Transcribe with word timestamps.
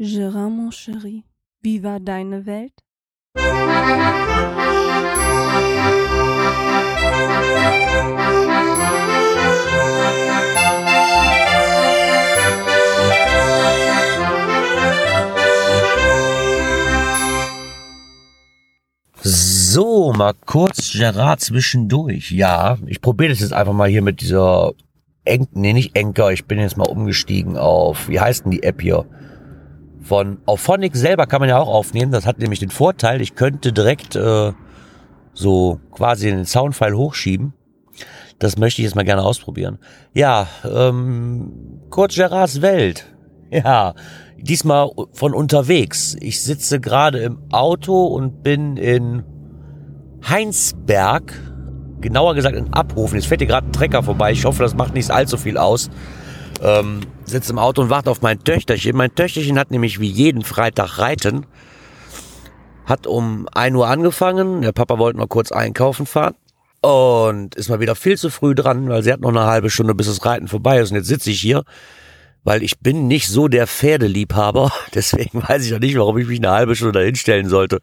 Gérard, 0.00 0.48
mon 0.48 0.70
chéri, 0.70 1.24
wie 1.60 1.82
war 1.82 1.98
deine 1.98 2.46
Welt? 2.46 2.72
So, 19.20 20.12
mal 20.12 20.32
kurz 20.46 20.92
Gerard 20.92 21.40
zwischendurch. 21.40 22.30
Ja, 22.30 22.78
ich 22.86 23.00
probiere 23.00 23.30
das 23.30 23.40
jetzt 23.40 23.52
einfach 23.52 23.72
mal 23.72 23.88
hier 23.88 24.02
mit 24.02 24.20
dieser 24.20 24.74
Enk, 25.24 25.48
nee, 25.54 25.72
nicht 25.72 25.96
Enker, 25.96 26.30
ich 26.30 26.44
bin 26.44 26.60
jetzt 26.60 26.76
mal 26.76 26.86
umgestiegen 26.86 27.56
auf, 27.56 28.08
wie 28.08 28.20
heißt 28.20 28.44
denn 28.44 28.52
die 28.52 28.62
App 28.62 28.80
hier? 28.80 29.04
Von 30.08 30.38
Auphonic 30.46 30.96
selber 30.96 31.26
kann 31.26 31.40
man 31.40 31.50
ja 31.50 31.58
auch 31.58 31.68
aufnehmen. 31.68 32.10
Das 32.12 32.24
hat 32.24 32.38
nämlich 32.38 32.60
den 32.60 32.70
Vorteil, 32.70 33.20
ich 33.20 33.34
könnte 33.34 33.74
direkt 33.74 34.16
äh, 34.16 34.52
so 35.34 35.80
quasi 35.90 36.30
den 36.30 36.46
Soundfile 36.46 36.96
hochschieben. 36.96 37.52
Das 38.38 38.56
möchte 38.56 38.80
ich 38.80 38.86
jetzt 38.86 38.94
mal 38.94 39.04
gerne 39.04 39.22
ausprobieren. 39.22 39.78
Ja, 40.14 40.46
ähm, 40.64 41.82
kurz 41.90 42.14
Gerards 42.14 42.62
Welt. 42.62 43.06
Ja, 43.50 43.94
diesmal 44.36 44.90
von 45.14 45.32
unterwegs. 45.32 46.14
Ich 46.20 46.42
sitze 46.42 46.80
gerade 46.80 47.18
im 47.20 47.38
Auto 47.50 48.04
und 48.04 48.42
bin 48.42 48.76
in 48.76 49.24
Heinsberg, 50.28 51.32
genauer 52.02 52.34
gesagt 52.34 52.54
in 52.54 52.70
Abhofen. 52.74 53.16
Jetzt 53.16 53.26
fährt 53.28 53.40
hier 53.40 53.48
gerade 53.48 53.68
ein 53.68 53.72
Trecker 53.72 54.02
vorbei. 54.02 54.32
Ich 54.32 54.44
hoffe, 54.44 54.62
das 54.62 54.74
macht 54.74 54.92
nicht 54.92 55.10
allzu 55.10 55.38
viel 55.38 55.56
aus. 55.56 55.88
Ähm, 56.62 57.00
sitze 57.28 57.52
im 57.52 57.58
Auto 57.58 57.82
und 57.82 57.90
warte 57.90 58.10
auf 58.10 58.22
mein 58.22 58.42
Töchterchen. 58.42 58.96
Mein 58.96 59.14
Töchterchen 59.14 59.58
hat 59.58 59.70
nämlich 59.70 60.00
wie 60.00 60.08
jeden 60.08 60.42
Freitag 60.42 60.98
Reiten. 60.98 61.46
Hat 62.84 63.06
um 63.06 63.46
1 63.52 63.76
Uhr 63.76 63.88
angefangen. 63.88 64.62
Der 64.62 64.72
Papa 64.72 64.98
wollte 64.98 65.18
noch 65.18 65.28
kurz 65.28 65.52
einkaufen 65.52 66.06
fahren. 66.06 66.34
Und 66.80 67.54
ist 67.56 67.68
mal 67.68 67.80
wieder 67.80 67.96
viel 67.96 68.16
zu 68.16 68.30
früh 68.30 68.54
dran, 68.54 68.88
weil 68.88 69.02
sie 69.02 69.12
hat 69.12 69.20
noch 69.20 69.30
eine 69.30 69.44
halbe 69.44 69.68
Stunde, 69.68 69.94
bis 69.94 70.06
das 70.06 70.24
Reiten 70.24 70.48
vorbei 70.48 70.78
ist. 70.78 70.90
Und 70.90 70.96
jetzt 70.96 71.08
sitze 71.08 71.30
ich 71.30 71.40
hier 71.40 71.64
weil 72.44 72.62
ich 72.62 72.80
bin 72.80 73.08
nicht 73.08 73.28
so 73.28 73.46
der 73.48 73.66
Pferdeliebhaber. 73.66 74.72
Deswegen 74.94 75.42
weiß 75.42 75.66
ich 75.66 75.74
auch 75.74 75.80
nicht, 75.80 75.98
warum 75.98 76.16
ich 76.16 76.26
mich 76.26 76.38
eine 76.38 76.50
halbe 76.50 76.76
Stunde 76.76 76.98
da 76.98 77.04
hinstellen 77.04 77.48
sollte 77.48 77.80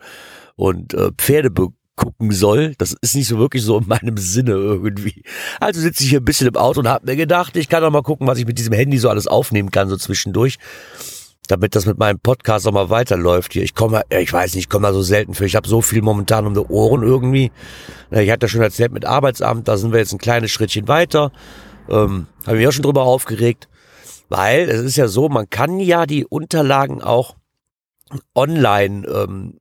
und 0.56 0.96
äh, 0.96 1.12
Pferde 1.18 1.52
gucken 1.96 2.32
soll. 2.32 2.76
Das 2.78 2.96
ist 3.02 3.16
nicht 3.16 3.28
so 3.28 3.38
wirklich 3.38 3.64
so 3.64 3.78
in 3.78 3.88
meinem 3.88 4.18
Sinne 4.18 4.52
irgendwie. 4.52 5.24
Also 5.60 5.80
sitze 5.82 6.04
ich 6.04 6.10
hier 6.10 6.20
ein 6.20 6.26
bisschen 6.26 6.48
im 6.48 6.56
Auto 6.56 6.82
und 6.82 6.88
habe 6.88 7.06
mir 7.06 7.16
gedacht, 7.16 7.56
ich 7.56 7.70
kann 7.70 7.82
doch 7.82 7.92
mal 7.92 8.04
gucken, 8.04 8.28
was 8.28 8.38
ich 8.38 8.46
mit 8.46 8.58
diesem 8.58 8.74
Handy 8.74 8.98
so 8.98 9.10
alles 9.10 9.28
aufnehmen 9.28 9.72
kann, 9.72 9.90
so 9.90 9.98
zwischendurch. 9.98 10.58
Damit 11.48 11.76
das 11.76 11.86
mit 11.86 12.00
meinem 12.00 12.20
Podcast 12.20 12.68
auch 12.68 12.72
mal 12.72 12.90
weiterläuft 12.90 13.54
hier. 13.54 13.62
Ich 13.62 13.76
komme, 13.76 14.02
ich 14.10 14.34
weiß 14.34 14.56
nicht, 14.56 14.64
ich 14.64 14.70
komme 14.70 14.88
da 14.88 14.94
so 14.94 15.04
selten 15.04 15.36
für. 15.36 15.46
Ich 15.46 15.56
habe 15.56 15.68
so 15.68 15.82
viel 15.82 16.02
momentan 16.02 16.48
um 16.48 16.56
die 16.56 16.60
Ohren 16.60 17.04
irgendwie. 17.04 17.52
Ich 18.10 18.32
hatte 18.32 18.48
schon 18.48 18.62
erzählt 18.62 18.92
mit 18.92 19.06
Arbeitsamt, 19.06 19.68
da 19.68 19.78
sind 19.78 19.92
wir 19.92 20.00
jetzt 20.00 20.12
ein 20.12 20.18
kleines 20.18 20.50
Schrittchen 20.50 20.88
weiter. 20.88 21.32
Ähm, 21.88 22.26
habe 22.48 22.58
mich 22.58 22.68
auch 22.68 22.72
schon 22.72 22.82
drüber 22.82 23.04
aufgeregt. 23.04 23.68
Weil 24.28 24.70
es 24.70 24.82
ist 24.82 24.96
ja 24.96 25.08
so, 25.08 25.30
man 25.30 25.50
kann 25.50 25.80
ja 25.80 26.08
die 26.08 26.26
Unterlagen 26.26 27.04
auch 27.04 27.36
online 28.34 29.06
ähm, 29.08 29.60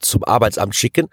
zum 0.00 0.24
Arbeitsamt 0.24 0.74
schicken. 0.74 1.08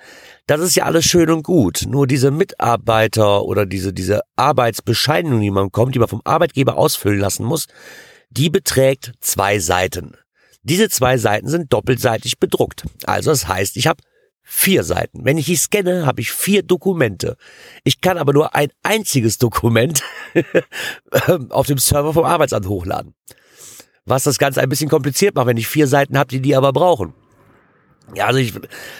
Das 0.47 0.61
ist 0.61 0.75
ja 0.75 0.85
alles 0.85 1.05
schön 1.05 1.29
und 1.29 1.43
gut. 1.43 1.85
Nur 1.87 2.07
diese 2.07 2.31
Mitarbeiter 2.31 3.43
oder 3.43 3.65
diese, 3.65 3.93
diese 3.93 4.21
Arbeitsbescheinigung, 4.35 5.41
die 5.41 5.51
man 5.51 5.71
kommt, 5.71 5.95
die 5.95 5.99
man 5.99 6.07
vom 6.07 6.21
Arbeitgeber 6.23 6.77
ausfüllen 6.77 7.19
lassen 7.19 7.45
muss, 7.45 7.67
die 8.29 8.49
beträgt 8.49 9.13
zwei 9.19 9.59
Seiten. 9.59 10.15
Diese 10.63 10.89
zwei 10.89 11.17
Seiten 11.17 11.47
sind 11.47 11.71
doppelseitig 11.71 12.39
bedruckt. 12.39 12.83
Also 13.05 13.29
das 13.29 13.47
heißt, 13.47 13.77
ich 13.77 13.87
habe 13.87 14.01
vier 14.41 14.83
Seiten. 14.83 15.25
Wenn 15.25 15.37
ich 15.37 15.45
die 15.45 15.55
scanne, 15.55 16.05
habe 16.05 16.21
ich 16.21 16.31
vier 16.31 16.63
Dokumente. 16.63 17.37
Ich 17.83 18.01
kann 18.01 18.17
aber 18.17 18.33
nur 18.33 18.55
ein 18.55 18.69
einziges 18.83 19.37
Dokument 19.37 20.03
auf 21.49 21.67
dem 21.67 21.77
Server 21.77 22.13
vom 22.13 22.25
Arbeitsamt 22.25 22.67
hochladen. 22.67 23.13
Was 24.05 24.23
das 24.23 24.37
Ganze 24.37 24.61
ein 24.61 24.69
bisschen 24.69 24.89
kompliziert 24.89 25.35
macht, 25.35 25.47
wenn 25.47 25.57
ich 25.57 25.67
vier 25.67 25.87
Seiten 25.87 26.17
habe, 26.17 26.29
die 26.29 26.41
die 26.41 26.55
aber 26.55 26.71
brauchen. 26.71 27.13
Ja, 28.15 28.27
also 28.27 28.39
ich, 28.39 28.53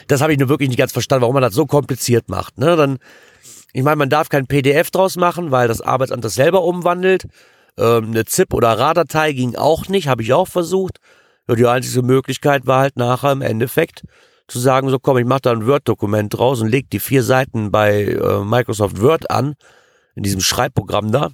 das 0.07 0.21
habe 0.21 0.33
ich 0.33 0.39
nur 0.39 0.49
wirklich 0.49 0.69
nicht 0.69 0.77
ganz 0.77 0.91
verstanden, 0.91 1.21
warum 1.21 1.33
man 1.33 1.43
das 1.43 1.53
so 1.53 1.65
kompliziert 1.65 2.29
macht. 2.29 2.57
Ne? 2.57 2.75
Dann, 2.75 2.97
ich 3.73 3.83
meine, 3.83 3.95
man 3.95 4.09
darf 4.09 4.29
kein 4.29 4.47
PDF 4.47 4.91
draus 4.91 5.15
machen, 5.15 5.51
weil 5.51 5.67
das 5.67 5.81
Arbeitsamt 5.81 6.25
das 6.25 6.35
selber 6.35 6.63
umwandelt. 6.63 7.27
Ähm, 7.77 8.07
eine 8.07 8.25
ZIP- 8.25 8.53
oder 8.53 8.77
RAR-Datei 8.77 9.33
ging 9.33 9.55
auch 9.55 9.87
nicht, 9.87 10.07
habe 10.07 10.23
ich 10.23 10.33
auch 10.33 10.47
versucht. 10.47 10.99
Ja, 11.47 11.55
die 11.55 11.65
einzige 11.65 12.01
Möglichkeit 12.01 12.65
war 12.67 12.81
halt 12.81 12.97
nachher 12.97 13.31
im 13.31 13.41
Endeffekt 13.41 14.03
zu 14.47 14.59
sagen, 14.59 14.89
so 14.89 14.99
komm, 14.99 15.17
ich 15.17 15.25
mache 15.25 15.41
da 15.41 15.51
ein 15.51 15.67
Word-Dokument 15.67 16.37
draus 16.37 16.61
und 16.61 16.69
leg 16.69 16.89
die 16.89 16.99
vier 16.99 17.23
Seiten 17.23 17.71
bei 17.71 18.03
äh, 18.03 18.43
Microsoft 18.43 19.01
Word 19.01 19.29
an, 19.29 19.55
in 20.15 20.23
diesem 20.23 20.41
Schreibprogramm 20.41 21.11
da. 21.11 21.31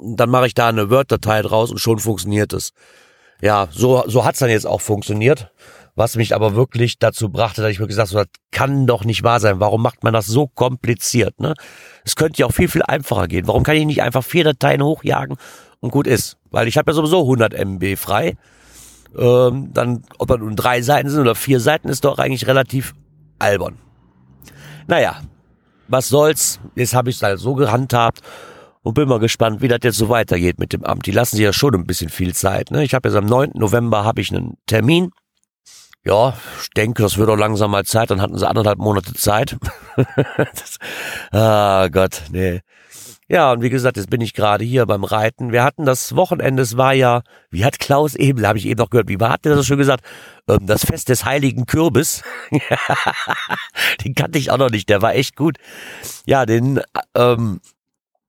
Dann 0.00 0.30
mache 0.30 0.46
ich 0.46 0.54
da 0.54 0.68
eine 0.68 0.90
Word-Datei 0.90 1.42
draus 1.42 1.70
und 1.70 1.78
schon 1.78 1.98
funktioniert 1.98 2.52
es. 2.52 2.72
Ja, 3.40 3.68
so, 3.70 4.04
so 4.06 4.24
hat's 4.24 4.38
dann 4.38 4.48
jetzt 4.48 4.66
auch 4.66 4.80
funktioniert. 4.80 5.50
Was 5.96 6.16
mich 6.16 6.34
aber 6.34 6.56
wirklich 6.56 6.98
dazu 6.98 7.28
brachte, 7.28 7.62
dass 7.62 7.70
ich 7.70 7.78
mir 7.78 7.86
gesagt 7.86 8.12
habe, 8.12 8.24
das 8.24 8.40
kann 8.50 8.86
doch 8.86 9.04
nicht 9.04 9.22
wahr 9.22 9.38
sein. 9.38 9.60
Warum 9.60 9.82
macht 9.82 10.02
man 10.02 10.12
das 10.12 10.26
so 10.26 10.48
kompliziert? 10.48 11.38
Ne? 11.40 11.54
Es 12.04 12.16
könnte 12.16 12.40
ja 12.40 12.46
auch 12.46 12.52
viel, 12.52 12.68
viel 12.68 12.82
einfacher 12.82 13.28
gehen. 13.28 13.46
Warum 13.46 13.62
kann 13.62 13.76
ich 13.76 13.86
nicht 13.86 14.02
einfach 14.02 14.24
vier 14.24 14.42
Dateien 14.42 14.82
hochjagen 14.82 15.36
und 15.80 15.90
gut 15.90 16.08
ist? 16.08 16.36
Weil 16.50 16.66
ich 16.66 16.76
habe 16.76 16.90
ja 16.90 16.94
sowieso 16.94 17.20
100 17.20 17.54
MB 17.54 17.96
frei 17.96 18.36
ähm, 19.16 19.70
dann, 19.72 20.02
ob 20.18 20.30
er 20.30 20.38
nun 20.38 20.56
drei 20.56 20.82
Seiten 20.82 21.08
sind 21.08 21.20
oder 21.20 21.34
vier 21.34 21.60
Seiten, 21.60 21.88
ist 21.88 22.04
doch 22.04 22.18
eigentlich 22.18 22.46
relativ 22.46 22.94
albern. 23.38 23.78
Naja, 24.86 25.20
was 25.88 26.08
soll's. 26.08 26.60
Jetzt 26.74 26.94
habe 26.94 27.10
ich 27.10 27.16
es 27.16 27.22
halt 27.22 27.38
so 27.38 27.54
gehandhabt 27.54 28.20
und 28.82 28.94
bin 28.94 29.08
mal 29.08 29.18
gespannt, 29.18 29.62
wie 29.62 29.68
das 29.68 29.80
jetzt 29.82 29.98
so 29.98 30.08
weitergeht 30.08 30.58
mit 30.58 30.72
dem 30.72 30.84
Amt. 30.84 31.06
Die 31.06 31.12
lassen 31.12 31.36
sich 31.36 31.44
ja 31.44 31.52
schon 31.52 31.74
ein 31.74 31.86
bisschen 31.86 32.10
viel 32.10 32.34
Zeit. 32.34 32.70
Ne? 32.70 32.84
Ich 32.84 32.94
habe 32.94 33.08
jetzt 33.08 33.16
am 33.16 33.26
9. 33.26 33.52
November 33.54 34.04
habe 34.04 34.20
ich 34.20 34.30
einen 34.30 34.54
Termin. 34.66 35.10
Ja, 36.06 36.34
ich 36.60 36.68
denke, 36.70 37.02
das 37.02 37.16
wird 37.16 37.30
auch 37.30 37.36
langsam 37.36 37.70
mal 37.70 37.84
Zeit. 37.84 38.10
Dann 38.10 38.20
hatten 38.20 38.36
sie 38.36 38.46
anderthalb 38.46 38.78
Monate 38.78 39.14
Zeit. 39.14 39.56
das, 39.96 40.78
ah 41.32 41.88
Gott, 41.88 42.24
nee. 42.30 42.60
Ja, 43.26 43.52
und 43.52 43.62
wie 43.62 43.70
gesagt, 43.70 43.96
jetzt 43.96 44.10
bin 44.10 44.20
ich 44.20 44.34
gerade 44.34 44.64
hier 44.64 44.84
beim 44.84 45.02
Reiten. 45.02 45.50
Wir 45.50 45.64
hatten 45.64 45.86
das 45.86 46.14
Wochenende, 46.14 46.62
es 46.62 46.76
war 46.76 46.92
ja, 46.92 47.22
wie 47.50 47.64
hat 47.64 47.78
Klaus 47.78 48.14
eben, 48.14 48.46
habe 48.46 48.58
ich 48.58 48.66
eben 48.66 48.78
noch 48.78 48.90
gehört, 48.90 49.08
wie 49.08 49.18
war, 49.18 49.30
hat 49.30 49.46
der 49.46 49.56
das 49.56 49.66
schon 49.66 49.78
gesagt? 49.78 50.04
Ähm, 50.46 50.66
das 50.66 50.84
Fest 50.84 51.08
des 51.08 51.24
Heiligen 51.24 51.64
Kürbis. 51.64 52.22
den 54.04 54.14
kannte 54.14 54.38
ich 54.38 54.50
auch 54.50 54.58
noch 54.58 54.68
nicht, 54.68 54.90
der 54.90 55.00
war 55.00 55.14
echt 55.14 55.36
gut. 55.36 55.56
Ja, 56.26 56.44
den, 56.44 56.82
ähm, 57.14 57.60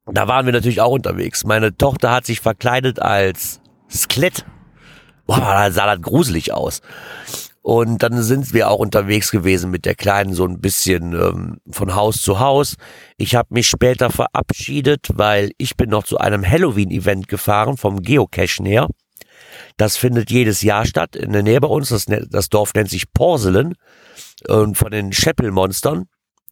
da 0.05 0.29
waren 0.29 0.45
wir 0.45 0.53
natürlich 0.53 0.79
auch 0.79 0.91
unterwegs. 0.91 1.43
Meine 1.43 1.75
Tochter 1.75 2.11
hat 2.11 2.25
sich 2.25 2.39
verkleidet 2.39 3.01
als 3.01 3.59
Skelett. 3.91 4.45
Boah, 5.25 5.39
da 5.39 5.71
sah 5.71 5.93
das 5.93 6.01
gruselig 6.01 6.53
aus. 6.53 6.81
Und 7.65 8.03
dann 8.03 8.21
sind 8.21 8.53
wir 8.53 8.69
auch 8.69 8.77
unterwegs 8.77 9.31
gewesen 9.31 9.71
mit 9.71 9.85
der 9.85 9.95
Kleinen 9.95 10.35
so 10.35 10.45
ein 10.45 10.61
bisschen 10.61 11.13
ähm, 11.13 11.57
von 11.71 11.95
Haus 11.95 12.21
zu 12.21 12.39
Haus. 12.39 12.75
Ich 13.17 13.33
habe 13.33 13.47
mich 13.55 13.67
später 13.67 14.11
verabschiedet, 14.11 15.07
weil 15.15 15.49
ich 15.57 15.75
bin 15.75 15.89
noch 15.89 16.03
zu 16.03 16.19
einem 16.19 16.47
Halloween-Event 16.47 17.27
gefahren 17.27 17.75
vom 17.75 18.03
Geocachen 18.03 18.67
her. 18.67 18.87
Das 19.77 19.97
findet 19.97 20.29
jedes 20.29 20.61
Jahr 20.61 20.85
statt 20.85 21.15
in 21.15 21.33
der 21.33 21.41
Nähe 21.41 21.59
bei 21.59 21.67
uns. 21.67 21.89
Das, 21.89 22.07
ne-, 22.07 22.27
das 22.29 22.49
Dorf 22.49 22.71
nennt 22.75 22.91
sich 22.91 23.11
Porcelain. 23.11 23.73
Und 24.47 24.77
von 24.77 24.91
den 24.91 25.11
Scheppelmonstern 25.11 26.05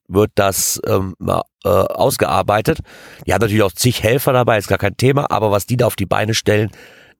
wird 0.07 0.31
das 0.33 0.81
ähm, 0.87 1.13
äh, 1.23 1.69
ausgearbeitet. 1.69 2.79
Die 3.27 3.35
haben 3.35 3.41
natürlich 3.41 3.61
auch 3.61 3.71
zig 3.71 4.01
Helfer 4.01 4.33
dabei, 4.33 4.57
ist 4.57 4.67
gar 4.67 4.79
kein 4.79 4.97
Thema. 4.97 5.29
Aber 5.29 5.51
was 5.51 5.67
die 5.67 5.77
da 5.77 5.85
auf 5.85 5.95
die 5.95 6.07
Beine 6.07 6.33
stellen, 6.33 6.71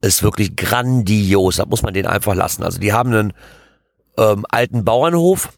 ist 0.01 0.23
wirklich 0.23 0.55
grandios. 0.55 1.57
Da 1.57 1.67
muss 1.67 1.83
man 1.83 1.93
den 1.93 2.07
einfach 2.07 2.33
lassen. 2.33 2.63
Also 2.63 2.79
die 2.79 2.91
haben 2.91 3.13
einen 3.13 3.33
ähm, 4.17 4.45
alten 4.49 4.83
Bauernhof. 4.85 5.49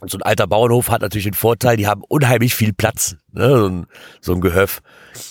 Und 0.00 0.10
so 0.10 0.18
ein 0.18 0.22
alter 0.22 0.46
Bauernhof 0.46 0.90
hat 0.90 1.00
natürlich 1.00 1.24
den 1.24 1.34
Vorteil, 1.34 1.78
die 1.78 1.86
haben 1.86 2.02
unheimlich 2.06 2.54
viel 2.54 2.74
Platz, 2.74 3.16
ne? 3.32 3.48
so, 3.48 3.66
ein, 3.66 3.86
so 4.20 4.34
ein 4.34 4.40
Gehöft. 4.42 4.82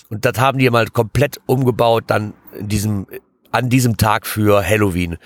Und 0.10 0.26
das 0.26 0.40
haben 0.40 0.58
die 0.58 0.70
mal 0.70 0.88
komplett 0.88 1.40
umgebaut, 1.46 2.06
dann 2.08 2.34
in 2.58 2.68
diesem, 2.68 3.06
an 3.52 3.70
diesem 3.70 3.98
Tag 3.98 4.26
für 4.26 4.68
Halloween. 4.68 5.18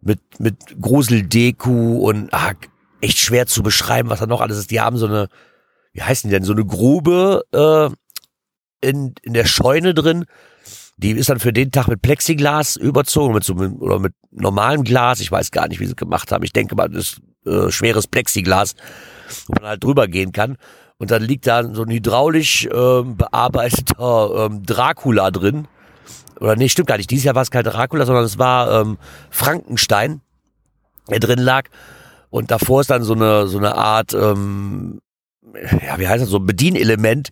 Mit, 0.00 0.20
mit 0.38 0.80
Gruseldeko 0.80 1.98
und 2.08 2.32
ah, 2.32 2.52
echt 3.00 3.18
schwer 3.18 3.46
zu 3.46 3.62
beschreiben, 3.62 4.08
was 4.08 4.20
da 4.20 4.26
noch 4.26 4.40
alles 4.40 4.58
ist. 4.58 4.70
Die 4.70 4.80
haben 4.80 4.96
so 4.96 5.06
eine, 5.06 5.28
wie 5.92 6.02
heißen 6.02 6.28
die 6.28 6.34
denn, 6.34 6.44
so 6.44 6.52
eine 6.52 6.64
Grube 6.64 7.42
äh, 7.52 8.88
in, 8.88 9.14
in 9.22 9.32
der 9.32 9.46
Scheune 9.46 9.94
drin, 9.94 10.26
die 10.96 11.10
ist 11.12 11.28
dann 11.28 11.40
für 11.40 11.52
den 11.52 11.70
Tag 11.70 11.88
mit 11.88 12.00
Plexiglas 12.00 12.76
überzogen, 12.76 13.34
mit 13.34 13.44
so, 13.44 13.54
oder 13.54 13.98
mit 13.98 14.14
normalem 14.30 14.82
Glas. 14.82 15.20
Ich 15.20 15.30
weiß 15.30 15.50
gar 15.50 15.68
nicht, 15.68 15.78
wie 15.80 15.86
sie 15.86 15.94
gemacht 15.94 16.32
haben. 16.32 16.42
Ich 16.42 16.52
denke 16.52 16.74
mal, 16.74 16.88
das 16.88 17.12
ist 17.12 17.20
äh, 17.46 17.70
schweres 17.70 18.06
Plexiglas, 18.06 18.74
wo 19.46 19.54
man 19.60 19.70
halt 19.70 19.84
drüber 19.84 20.08
gehen 20.08 20.32
kann. 20.32 20.56
Und 20.98 21.10
dann 21.10 21.22
liegt 21.22 21.46
da 21.46 21.62
so 21.74 21.82
ein 21.82 21.90
hydraulisch 21.90 22.66
ähm, 22.72 23.16
bearbeiteter 23.16 24.46
ähm, 24.46 24.62
Dracula 24.64 25.30
drin. 25.30 25.68
oder 26.40 26.56
nee, 26.56 26.70
stimmt 26.70 26.88
gar 26.88 26.96
nicht, 26.96 27.10
dieses 27.10 27.24
Jahr 27.24 27.34
war 27.34 27.42
es 27.42 27.50
kein 27.50 27.64
Dracula, 27.64 28.06
sondern 28.06 28.24
es 28.24 28.38
war 28.38 28.80
ähm, 28.80 28.96
Frankenstein, 29.30 30.22
der 31.10 31.20
drin 31.20 31.38
lag. 31.38 31.68
Und 32.30 32.50
davor 32.50 32.80
ist 32.80 32.90
dann 32.90 33.02
so 33.02 33.12
eine, 33.12 33.46
so 33.46 33.58
eine 33.58 33.74
Art, 33.74 34.14
ähm, 34.14 35.00
ja, 35.84 35.98
wie 35.98 36.08
heißt 36.08 36.22
das, 36.22 36.30
so 36.30 36.38
ein 36.38 36.46
Bedienelement, 36.46 37.30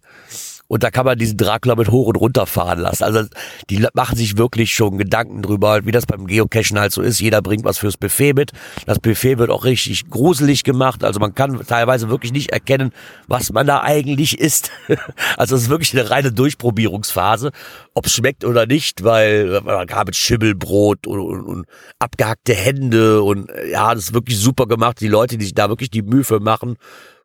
und 0.67 0.83
da 0.83 0.91
kann 0.91 1.05
man 1.05 1.19
diesen 1.19 1.37
Dracula 1.37 1.75
mit 1.75 1.91
hoch 1.91 2.07
und 2.07 2.17
runter 2.17 2.47
fahren 2.47 2.81
lassen. 2.81 3.05
Also 3.05 3.25
die 3.69 3.87
machen 3.93 4.17
sich 4.17 4.39
wirklich 4.39 4.75
schon 4.75 4.97
Gedanken 4.97 5.43
drüber, 5.43 5.85
wie 5.85 5.93
das 5.93 6.07
beim 6.07 6.27
Geocachen 6.27 6.79
halt 6.79 6.93
so 6.93 7.03
ist. 7.03 7.21
Jeder 7.21 7.43
bringt 7.43 7.65
was 7.65 7.79
fürs 7.79 7.99
Buffet 7.99 8.33
mit. 8.33 8.53
Das 8.87 8.99
Buffet 8.99 9.39
wird 9.39 9.51
auch 9.51 9.65
richtig 9.65 10.09
gruselig 10.09 10.65
gemacht. 10.65 11.05
Also 11.05 11.21
man 11.21 11.35
kann 11.35 11.61
teilweise 11.67 12.09
wirklich 12.09 12.33
nicht 12.33 12.51
erkennen, 12.51 12.93
was 13.29 13.53
man 13.53 13.67
da 13.67 13.83
eigentlich 13.83 14.39
isst. 14.39 14.71
Also 15.37 15.57
es 15.57 15.63
ist 15.63 15.69
wirklich 15.69 15.93
eine 15.93 16.11
reine 16.11 16.33
Durchprobierungsphase, 16.33 17.51
ob 17.95 18.07
es 18.07 18.13
schmeckt 18.13 18.45
oder 18.45 18.67
nicht, 18.67 19.05
weil 19.05 19.61
man 19.63 19.87
gab 19.87 20.07
mit 20.07 20.17
Schimmelbrot 20.17 21.07
und, 21.07 21.21
und, 21.21 21.41
und 21.43 21.67
abgehackte 21.99 22.55
Hände 22.55 23.23
und 23.23 23.51
ja, 23.71 23.95
das 23.95 24.05
ist 24.05 24.15
wirklich 24.15 24.39
super 24.39 24.67
gemacht. 24.67 25.01
Die 25.01 25.09
Leute, 25.09 25.37
die 25.37 25.45
sich 25.45 25.55
da 25.55 25.69
wirklich 25.69 25.91
die 25.91 26.03
Mühe 26.03 26.25
für 26.25 26.41
machen, 26.41 26.77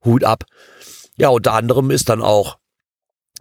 Hut 0.03 0.23
ab. 0.23 0.43
Ja, 1.17 1.29
unter 1.29 1.53
anderem 1.53 1.91
ist 1.91 2.09
dann 2.09 2.21
auch 2.21 2.57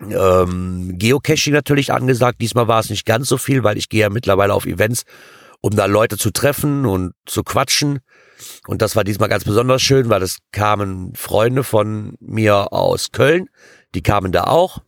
ähm, 0.01 0.95
Geocaching 0.99 1.53
natürlich 1.53 1.93
angesagt. 1.93 2.41
Diesmal 2.41 2.69
war 2.69 2.81
es 2.81 2.91
nicht 2.91 3.07
ganz 3.07 3.29
so 3.29 3.39
viel, 3.39 3.65
weil 3.65 3.77
ich 3.77 3.89
gehe 3.89 4.03
ja 4.03 4.11
mittlerweile 4.11 4.55
auf 4.55 4.67
Events, 4.67 5.05
um 5.61 5.75
da 5.75 5.87
Leute 5.87 6.17
zu 6.17 6.31
treffen 6.31 6.87
und 6.87 7.15
zu 7.27 7.43
quatschen. 7.43 8.01
Und 8.67 8.83
das 8.83 8.95
war 8.97 9.05
diesmal 9.05 9.29
ganz 9.29 9.45
besonders 9.45 9.83
schön, 9.83 10.09
weil 10.09 10.23
es 10.23 10.39
kamen 10.53 11.13
Freunde 11.15 11.65
von 11.65 12.15
mir 12.21 12.73
aus 12.73 13.11
Köln, 13.11 13.49
die 13.95 14.03
kamen 14.03 14.33
da 14.33 14.45
auch. 14.45 14.79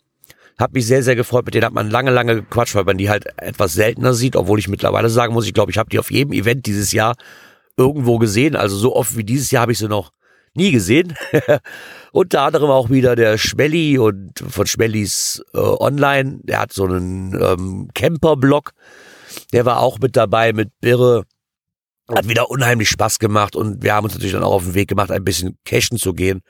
Hab 0.59 0.75
mich 0.75 0.87
sehr, 0.87 1.03
sehr 1.03 1.17
gefreut, 1.17 1.47
mit 1.47 1.55
denen 1.55 1.65
hat 1.65 1.73
man 1.73 1.91
lange, 1.91 2.11
lange 2.11 2.35
gequatscht, 2.35 2.75
weil 2.75 2.85
man 2.85 2.99
die 2.99 3.09
halt 3.09 3.27
etwas 3.39 3.73
seltener 3.73 4.13
sieht, 4.13 4.37
obwohl 4.37 4.59
ich 4.59 4.69
mittlerweile 4.69 5.09
sagen 5.09 5.33
muss, 5.33 5.47
ich 5.47 5.55
glaube, 5.55 5.73
ich 5.73 5.79
habe 5.79 5.89
die 5.89 5.99
auf 5.99 6.11
jedem 6.11 6.33
Event 6.33 6.67
dieses 6.67 6.93
Jahr 6.93 7.17
irgendwo 7.79 8.19
gesehen. 8.19 8.57
Also 8.57 8.77
so 8.77 8.95
oft 8.95 9.17
wie 9.17 9.25
dieses 9.25 9.51
Jahr 9.51 9.63
habe 9.63 9.73
ich 9.73 9.79
sie 9.79 9.89
noch 9.89 10.13
nie 10.55 10.71
gesehen. 10.71 11.17
Unter 12.13 12.43
anderem 12.43 12.71
auch 12.71 12.91
wieder 12.91 13.17
der 13.17 13.39
Schmelly 13.39 13.99
und 13.99 14.33
von 14.49 14.67
Schmellys 14.67 15.43
äh, 15.55 15.59
Online. 15.59 16.41
Der 16.43 16.61
hat 16.61 16.73
so 16.73 16.85
einen 16.85 17.41
ähm, 17.41 17.89
Camper-Blog. 17.95 18.73
Der 19.53 19.65
war 19.65 19.81
auch 19.81 19.99
mit 19.99 20.17
dabei 20.17 20.53
mit 20.53 20.71
Birre. 20.81 21.25
Hat 22.09 22.29
wieder 22.29 22.51
unheimlich 22.51 22.89
Spaß 22.89 23.21
gemacht 23.21 23.55
und 23.55 23.85
wir 23.85 23.95
haben 23.95 24.05
uns 24.05 24.15
natürlich 24.15 24.33
dann 24.33 24.43
auch 24.43 24.55
auf 24.55 24.65
den 24.65 24.75
Weg 24.75 24.89
gemacht, 24.89 25.13
ein 25.13 25.23
bisschen 25.23 25.57
cashen 25.65 25.97
zu 25.97 26.13
gehen. 26.13 26.41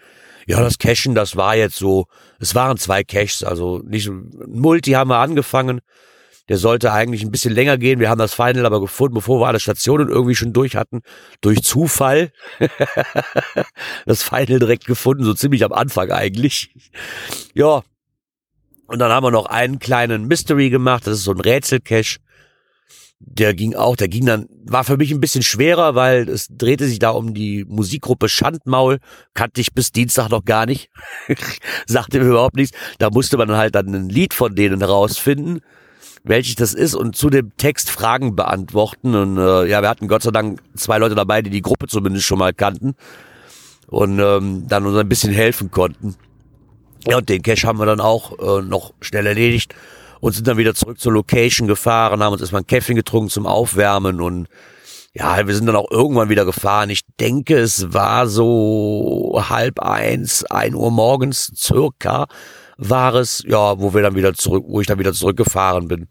Ja, 0.46 0.60
das 0.62 0.78
Cashen, 0.78 1.14
das 1.14 1.36
war 1.36 1.54
jetzt 1.54 1.76
so, 1.76 2.06
es 2.38 2.54
waren 2.54 2.78
zwei 2.78 3.04
Caches, 3.04 3.44
also 3.44 3.82
nicht 3.84 4.10
Multi 4.10 4.92
haben 4.92 5.10
wir 5.10 5.18
angefangen 5.18 5.82
der 6.50 6.58
sollte 6.58 6.92
eigentlich 6.92 7.22
ein 7.22 7.30
bisschen 7.30 7.54
länger 7.54 7.78
gehen. 7.78 8.00
Wir 8.00 8.10
haben 8.10 8.18
das 8.18 8.34
Final 8.34 8.66
aber 8.66 8.80
gefunden, 8.80 9.14
bevor 9.14 9.40
wir 9.40 9.46
alle 9.46 9.60
Stationen 9.60 10.08
irgendwie 10.08 10.34
schon 10.34 10.52
durch 10.52 10.74
hatten. 10.74 11.02
Durch 11.40 11.62
Zufall. 11.62 12.32
das 14.04 14.24
Final 14.24 14.58
direkt 14.58 14.84
gefunden, 14.84 15.22
so 15.22 15.32
ziemlich 15.32 15.64
am 15.64 15.72
Anfang 15.72 16.10
eigentlich. 16.10 16.74
Ja. 17.54 17.84
Und 18.88 18.98
dann 18.98 19.12
haben 19.12 19.22
wir 19.22 19.30
noch 19.30 19.46
einen 19.46 19.78
kleinen 19.78 20.26
Mystery 20.26 20.70
gemacht. 20.70 21.06
Das 21.06 21.18
ist 21.18 21.24
so 21.24 21.30
ein 21.30 21.40
Rätselcache. 21.40 22.18
Der 23.20 23.54
ging 23.54 23.76
auch, 23.76 23.94
der 23.94 24.08
ging 24.08 24.26
dann, 24.26 24.48
war 24.64 24.82
für 24.82 24.96
mich 24.96 25.12
ein 25.12 25.20
bisschen 25.20 25.44
schwerer, 25.44 25.94
weil 25.94 26.28
es 26.28 26.48
drehte 26.50 26.88
sich 26.88 26.98
da 26.98 27.10
um 27.10 27.32
die 27.32 27.64
Musikgruppe 27.64 28.28
Schandmaul. 28.28 28.98
Kannte 29.34 29.60
ich 29.60 29.72
bis 29.72 29.92
Dienstag 29.92 30.30
noch 30.30 30.44
gar 30.44 30.66
nicht. 30.66 30.90
Sagte 31.86 32.18
mir 32.18 32.30
überhaupt 32.30 32.56
nichts. 32.56 32.76
Da 32.98 33.08
musste 33.08 33.36
man 33.36 33.52
halt 33.52 33.76
dann 33.76 33.94
ein 33.94 34.08
Lied 34.08 34.34
von 34.34 34.56
denen 34.56 34.80
herausfinden 34.80 35.60
welches 36.22 36.56
das 36.56 36.74
ist 36.74 36.94
und 36.94 37.16
zu 37.16 37.30
dem 37.30 37.52
Text 37.56 37.90
Fragen 37.90 38.36
beantworten. 38.36 39.14
Und 39.14 39.38
äh, 39.38 39.66
ja, 39.66 39.82
wir 39.82 39.88
hatten 39.88 40.08
Gott 40.08 40.22
sei 40.22 40.30
Dank 40.30 40.60
zwei 40.74 40.98
Leute 40.98 41.14
dabei, 41.14 41.42
die 41.42 41.50
die 41.50 41.62
Gruppe 41.62 41.86
zumindest 41.86 42.26
schon 42.26 42.38
mal 42.38 42.52
kannten 42.52 42.94
und 43.88 44.18
ähm, 44.18 44.66
dann 44.68 44.86
uns 44.86 44.96
ein 44.96 45.08
bisschen 45.08 45.32
helfen 45.32 45.70
konnten. 45.70 46.14
Ja, 47.06 47.18
und 47.18 47.28
den 47.28 47.42
Cash 47.42 47.64
haben 47.64 47.78
wir 47.78 47.86
dann 47.86 48.00
auch 48.00 48.38
äh, 48.38 48.62
noch 48.62 48.92
schnell 49.00 49.26
erledigt 49.26 49.74
und 50.20 50.32
sind 50.32 50.46
dann 50.46 50.58
wieder 50.58 50.74
zurück 50.74 51.00
zur 51.00 51.12
Location 51.12 51.66
gefahren, 51.66 52.22
haben 52.22 52.32
uns 52.32 52.42
erstmal 52.42 52.62
ein 52.62 52.66
Käffchen 52.66 52.96
getrunken 52.96 53.30
zum 53.30 53.46
Aufwärmen 53.46 54.20
und 54.20 54.48
ja, 55.12 55.44
wir 55.44 55.54
sind 55.54 55.66
dann 55.66 55.74
auch 55.74 55.90
irgendwann 55.90 56.28
wieder 56.28 56.44
gefahren. 56.44 56.88
Ich 56.88 57.00
denke, 57.18 57.58
es 57.58 57.92
war 57.92 58.28
so 58.28 59.42
halb 59.48 59.80
eins, 59.80 60.44
ein 60.44 60.74
Uhr 60.74 60.92
morgens 60.92 61.50
circa 61.56 62.28
war 62.80 63.14
es, 63.14 63.44
ja, 63.46 63.78
wo 63.78 63.94
wir 63.94 64.02
dann 64.02 64.16
wieder 64.16 64.34
zurück, 64.34 64.64
wo 64.66 64.80
ich 64.80 64.86
dann 64.86 64.98
wieder 64.98 65.12
zurückgefahren 65.12 65.86
bin. 65.86 66.08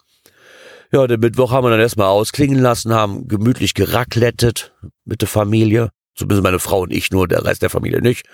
Ja, 0.92 1.06
den 1.08 1.20
Mittwoch 1.20 1.52
haben 1.52 1.66
wir 1.66 1.72
dann 1.72 1.80
erstmal 1.80 2.08
ausklingen 2.08 2.60
lassen, 2.60 2.94
haben 2.94 3.28
gemütlich 3.28 3.74
geraklettet 3.74 4.74
mit 5.06 5.22
der 5.22 5.28
Familie. 5.28 5.90
Zumindest 6.16 6.44
meine 6.44 6.60
Frau 6.60 6.82
und 6.82 6.92
ich 6.92 7.12
nur, 7.12 7.28
der 7.28 7.46
Rest 7.46 7.62
der 7.62 7.70
Familie 7.70 8.02
nicht. 8.02 8.26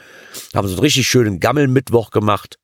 Haben 0.53 0.67
so 0.67 0.73
einen 0.73 0.81
richtig 0.81 1.07
schönen 1.07 1.39
Gammelmittwoch 1.39 2.11
gemacht. 2.11 2.57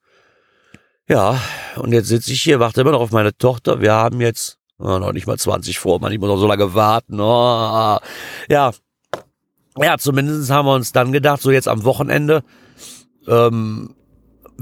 Ja, 1.07 1.41
und 1.75 1.91
jetzt 1.93 2.07
sitze 2.07 2.31
ich 2.31 2.41
hier, 2.41 2.59
warte 2.59 2.81
immer 2.81 2.91
noch 2.91 3.01
auf 3.01 3.11
meine 3.11 3.35
Tochter. 3.37 3.81
Wir 3.81 3.93
haben 3.93 4.21
jetzt 4.21 4.57
oh, 4.77 4.97
noch 4.97 5.13
nicht 5.13 5.27
mal 5.27 5.37
20 5.37 5.77
vor, 5.77 5.99
man, 5.99 6.11
ich 6.11 6.19
muss 6.19 6.29
noch 6.29 6.37
so 6.37 6.47
lange 6.47 6.73
warten. 6.73 7.19
Oh, 7.19 7.97
ja, 8.49 8.71
ja, 9.77 9.97
zumindest 9.97 10.49
haben 10.49 10.65
wir 10.65 10.73
uns 10.75 10.91
dann 10.91 11.11
gedacht, 11.11 11.41
so 11.41 11.51
jetzt 11.51 11.67
am 11.67 11.83
Wochenende 11.83 12.43
ähm, 13.27 13.95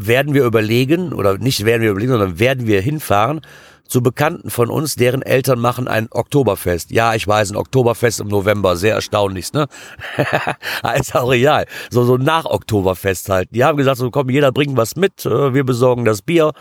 werden 0.08 0.34
wir 0.34 0.44
überlegen, 0.44 1.14
oder 1.14 1.38
nicht 1.38 1.66
werden 1.66 1.82
wir 1.82 1.92
überlegen, 1.92 2.12
sondern 2.12 2.40
werden 2.40 2.68
wir 2.68 2.82
hinfahren 2.82 3.42
zu 3.90 4.04
Bekannten 4.04 4.52
von 4.52 4.70
uns, 4.70 4.96
deren 4.96 5.24
Eltern 5.24 5.60
machen 5.60 5.88
ein 5.88 6.08
Oktoberfest. 6.12 6.92
Ja, 6.92 7.16
ich 7.16 7.28
weiß, 7.28 7.50
ein 7.50 7.56
Oktoberfest 7.56 8.20
im 8.20 8.28
November, 8.28 8.76
sehr 8.76 8.94
erstaunlich, 8.94 9.52
ne? 9.52 9.68
ist 11.00 11.16
auch 11.16 11.30
real. 11.30 11.66
So, 11.90 12.04
so 12.06 12.18
nach 12.18 12.46
Oktoberfest 12.46 13.30
halt. 13.30 13.50
Die 13.52 13.64
haben 13.64 13.78
gesagt, 13.78 13.98
so 13.98 14.12
komm, 14.12 14.30
jeder 14.30 14.52
bringt 14.52 14.78
was 14.78 14.96
mit, 14.96 15.26
äh, 15.26 15.54
wir 15.56 15.64
besorgen 15.64 16.06
das 16.06 16.22
Bier 16.22 16.52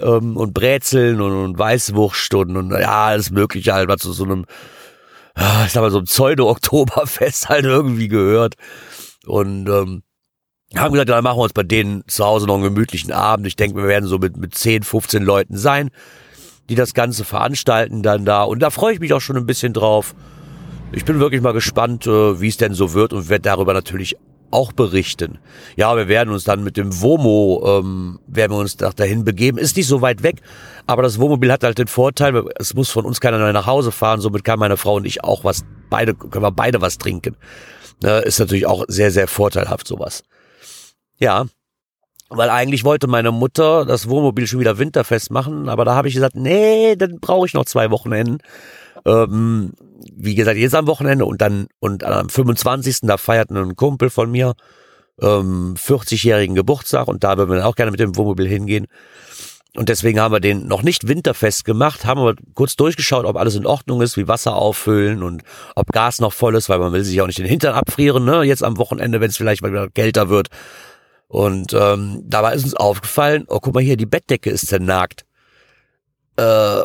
ähm, 0.00 0.36
und 0.36 0.54
Brezeln 0.54 1.20
und, 1.20 1.32
und 1.32 1.58
Weißwurst 1.58 2.34
und, 2.34 2.56
und 2.56 2.70
ja, 2.72 3.06
alles 3.06 3.30
mögliche 3.30 3.72
halt, 3.72 3.88
was 3.88 4.00
zu 4.00 4.12
so 4.12 4.24
einem, 4.24 4.44
ich 5.66 5.72
sag 5.72 5.82
mal, 5.82 5.90
so 5.90 5.98
ein 5.98 6.04
Pseudo-Oktoberfest 6.04 7.48
halt 7.48 7.64
irgendwie 7.64 8.08
gehört. 8.08 8.54
Und 9.24 9.68
ähm, 9.68 10.02
haben 10.78 10.92
gesagt, 10.92 11.08
dann 11.08 11.24
machen 11.24 11.38
wir 11.38 11.44
uns 11.44 11.52
bei 11.52 11.62
denen 11.62 12.02
zu 12.06 12.24
Hause 12.24 12.46
noch 12.46 12.54
einen 12.54 12.64
gemütlichen 12.64 13.12
Abend. 13.12 13.46
Ich 13.46 13.56
denke, 13.56 13.76
wir 13.76 13.88
werden 13.88 14.06
so 14.06 14.18
mit, 14.18 14.36
mit 14.36 14.54
10, 14.54 14.82
15 14.82 15.22
Leuten 15.22 15.56
sein, 15.56 15.90
die 16.68 16.74
das 16.74 16.94
Ganze 16.94 17.24
veranstalten 17.24 18.02
dann 18.02 18.24
da. 18.24 18.42
Und 18.42 18.60
da 18.60 18.70
freue 18.70 18.94
ich 18.94 19.00
mich 19.00 19.12
auch 19.12 19.20
schon 19.20 19.36
ein 19.36 19.46
bisschen 19.46 19.72
drauf. 19.72 20.14
Ich 20.92 21.04
bin 21.04 21.20
wirklich 21.20 21.42
mal 21.42 21.52
gespannt, 21.52 22.06
äh, 22.06 22.40
wie 22.40 22.48
es 22.48 22.56
denn 22.56 22.74
so 22.74 22.92
wird 22.92 23.12
und 23.12 23.28
werde 23.28 23.42
darüber 23.42 23.72
natürlich 23.72 24.16
auch 24.50 24.72
berichten. 24.72 25.38
Ja, 25.76 25.96
wir 25.96 26.08
werden 26.08 26.32
uns 26.32 26.44
dann 26.44 26.62
mit 26.62 26.76
dem 26.76 27.00
Womo, 27.00 27.80
ähm, 27.80 28.20
werden 28.26 28.52
wir 28.52 28.58
uns 28.58 28.76
dahin 28.76 29.24
begeben. 29.24 29.58
Ist 29.58 29.76
nicht 29.76 29.88
so 29.88 30.00
weit 30.00 30.22
weg, 30.22 30.40
aber 30.86 31.02
das 31.02 31.18
Wohnmobil 31.18 31.50
hat 31.52 31.64
halt 31.64 31.78
den 31.78 31.88
Vorteil, 31.88 32.44
es 32.56 32.74
muss 32.74 32.90
von 32.90 33.04
uns 33.04 33.20
keiner 33.20 33.52
nach 33.52 33.66
Hause 33.66 33.92
fahren, 33.92 34.20
somit 34.20 34.44
kann 34.44 34.58
meine 34.58 34.76
Frau 34.76 34.94
und 34.94 35.04
ich 35.04 35.24
auch 35.24 35.44
was, 35.44 35.64
beide, 35.90 36.14
können 36.14 36.44
wir 36.44 36.52
beide 36.52 36.80
was 36.80 36.98
trinken. 36.98 37.36
Ne, 38.02 38.18
ist 38.20 38.38
natürlich 38.38 38.66
auch 38.66 38.84
sehr, 38.88 39.10
sehr 39.10 39.26
vorteilhaft 39.26 39.86
sowas. 39.86 40.22
Ja, 41.18 41.46
weil 42.28 42.50
eigentlich 42.50 42.84
wollte 42.84 43.06
meine 43.06 43.30
Mutter 43.30 43.84
das 43.84 44.08
Wohnmobil 44.08 44.46
schon 44.46 44.60
wieder 44.60 44.78
winterfest 44.78 45.30
machen, 45.30 45.68
aber 45.68 45.84
da 45.84 45.94
habe 45.94 46.08
ich 46.08 46.14
gesagt, 46.14 46.34
nee, 46.34 46.96
dann 46.96 47.20
brauche 47.20 47.46
ich 47.46 47.54
noch 47.54 47.64
zwei 47.64 47.90
Wochenenden. 47.90 48.38
Ähm, 49.04 49.72
wie 50.12 50.34
gesagt, 50.34 50.58
jetzt 50.58 50.74
am 50.74 50.88
Wochenende 50.88 51.24
und 51.24 51.40
dann 51.40 51.68
und 51.78 52.02
am 52.02 52.28
25. 52.28 53.00
da 53.02 53.16
feiert 53.16 53.50
ein 53.50 53.76
Kumpel 53.76 54.10
von 54.10 54.30
mir 54.30 54.54
ähm, 55.20 55.74
40-jährigen 55.76 56.56
Geburtstag 56.56 57.06
und 57.06 57.22
da 57.22 57.38
würden 57.38 57.52
wir 57.52 57.66
auch 57.66 57.76
gerne 57.76 57.92
mit 57.92 58.00
dem 58.00 58.16
Wohnmobil 58.16 58.48
hingehen. 58.48 58.86
Und 59.76 59.90
deswegen 59.90 60.20
haben 60.20 60.32
wir 60.32 60.40
den 60.40 60.66
noch 60.66 60.82
nicht 60.82 61.06
winterfest 61.06 61.66
gemacht, 61.66 62.06
haben 62.06 62.18
aber 62.18 62.34
kurz 62.54 62.76
durchgeschaut, 62.76 63.26
ob 63.26 63.36
alles 63.36 63.56
in 63.56 63.66
Ordnung 63.66 64.00
ist, 64.00 64.16
wie 64.16 64.26
Wasser 64.26 64.56
auffüllen 64.56 65.22
und 65.22 65.42
ob 65.74 65.92
Gas 65.92 66.18
noch 66.18 66.32
voll 66.32 66.56
ist, 66.56 66.70
weil 66.70 66.78
man 66.78 66.92
will 66.92 67.04
sich 67.04 67.20
auch 67.20 67.26
nicht 67.26 67.38
den 67.38 67.46
Hintern 67.46 67.74
abfrieren, 67.74 68.24
ne? 68.24 68.42
Jetzt 68.42 68.64
am 68.64 68.78
Wochenende, 68.78 69.20
wenn 69.20 69.28
es 69.28 69.36
vielleicht 69.36 69.60
mal 69.60 69.70
wieder 69.70 69.90
kälter 69.90 70.30
wird. 70.30 70.48
Und 71.28 71.72
ähm, 71.72 72.22
dabei 72.24 72.54
ist 72.54 72.64
uns 72.64 72.74
aufgefallen, 72.74 73.44
oh, 73.48 73.58
guck 73.60 73.74
mal 73.74 73.82
hier, 73.82 73.96
die 73.96 74.06
Bettdecke 74.06 74.50
ist 74.50 74.68
zernagt. 74.68 75.24
Äh, 76.36 76.82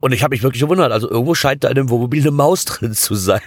und 0.00 0.12
ich 0.12 0.22
habe 0.22 0.34
mich 0.34 0.42
wirklich 0.42 0.62
gewundert, 0.62 0.92
also 0.92 1.10
irgendwo 1.10 1.34
scheint 1.34 1.64
da 1.64 1.68
in 1.68 1.74
dem 1.74 1.90
Wohnmobil 1.90 2.22
eine 2.22 2.30
Maus 2.30 2.64
drin 2.64 2.92
zu 2.92 3.14
sein. 3.14 3.40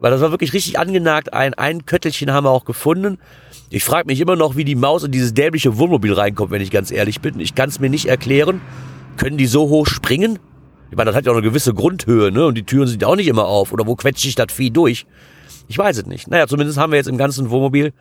Weil 0.00 0.10
das 0.10 0.20
war 0.20 0.32
wirklich 0.32 0.52
richtig 0.52 0.78
angenagt. 0.78 1.32
Ein, 1.32 1.54
ein 1.54 1.86
Köttelchen 1.86 2.32
haben 2.32 2.44
wir 2.44 2.50
auch 2.50 2.64
gefunden. 2.64 3.18
Ich 3.70 3.84
frage 3.84 4.06
mich 4.06 4.20
immer 4.20 4.34
noch, 4.34 4.56
wie 4.56 4.64
die 4.64 4.74
Maus 4.74 5.04
in 5.04 5.12
dieses 5.12 5.32
dämliche 5.32 5.78
Wohnmobil 5.78 6.12
reinkommt, 6.12 6.50
wenn 6.50 6.60
ich 6.60 6.72
ganz 6.72 6.90
ehrlich 6.90 7.20
bin. 7.20 7.38
Ich 7.38 7.54
kann 7.54 7.68
es 7.68 7.78
mir 7.78 7.88
nicht 7.88 8.06
erklären. 8.06 8.60
Können 9.16 9.38
die 9.38 9.46
so 9.46 9.68
hoch 9.68 9.86
springen? 9.86 10.40
Ich 10.90 10.96
meine, 10.96 11.10
das 11.10 11.16
hat 11.16 11.24
ja 11.24 11.32
auch 11.32 11.36
eine 11.36 11.46
gewisse 11.46 11.72
Grundhöhe, 11.72 12.32
ne? 12.32 12.44
Und 12.44 12.56
die 12.56 12.64
Türen 12.64 12.88
sind 12.88 13.04
auch 13.04 13.14
nicht 13.14 13.28
immer 13.28 13.46
auf. 13.46 13.72
Oder 13.72 13.86
wo 13.86 13.94
quetscht 13.94 14.22
sich 14.22 14.34
das 14.34 14.52
Vieh 14.52 14.70
durch? 14.70 15.06
Ich 15.68 15.78
weiß 15.78 15.98
es 15.98 16.06
nicht. 16.06 16.28
Naja, 16.28 16.48
zumindest 16.48 16.78
haben 16.78 16.92
wir 16.92 16.98
jetzt 16.98 17.08
im 17.08 17.16
ganzen 17.16 17.50
Wohnmobil 17.50 17.92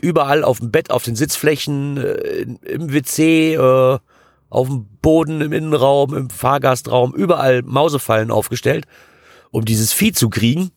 überall 0.00 0.44
auf 0.44 0.60
dem 0.60 0.70
Bett, 0.70 0.90
auf 0.90 1.04
den 1.04 1.16
Sitzflächen, 1.16 1.96
äh, 1.96 2.46
im 2.66 2.92
WC 2.92 3.54
äh, 3.54 3.98
auf 4.48 4.66
dem 4.66 4.86
Boden, 5.00 5.40
im 5.40 5.52
Innenraum, 5.52 6.14
im 6.14 6.28
Fahrgastraum, 6.28 7.14
überall 7.14 7.62
Mausefallen 7.62 8.30
aufgestellt, 8.30 8.86
um 9.50 9.64
dieses 9.64 9.92
Vieh 9.92 10.12
zu 10.12 10.28
kriegen. 10.28 10.70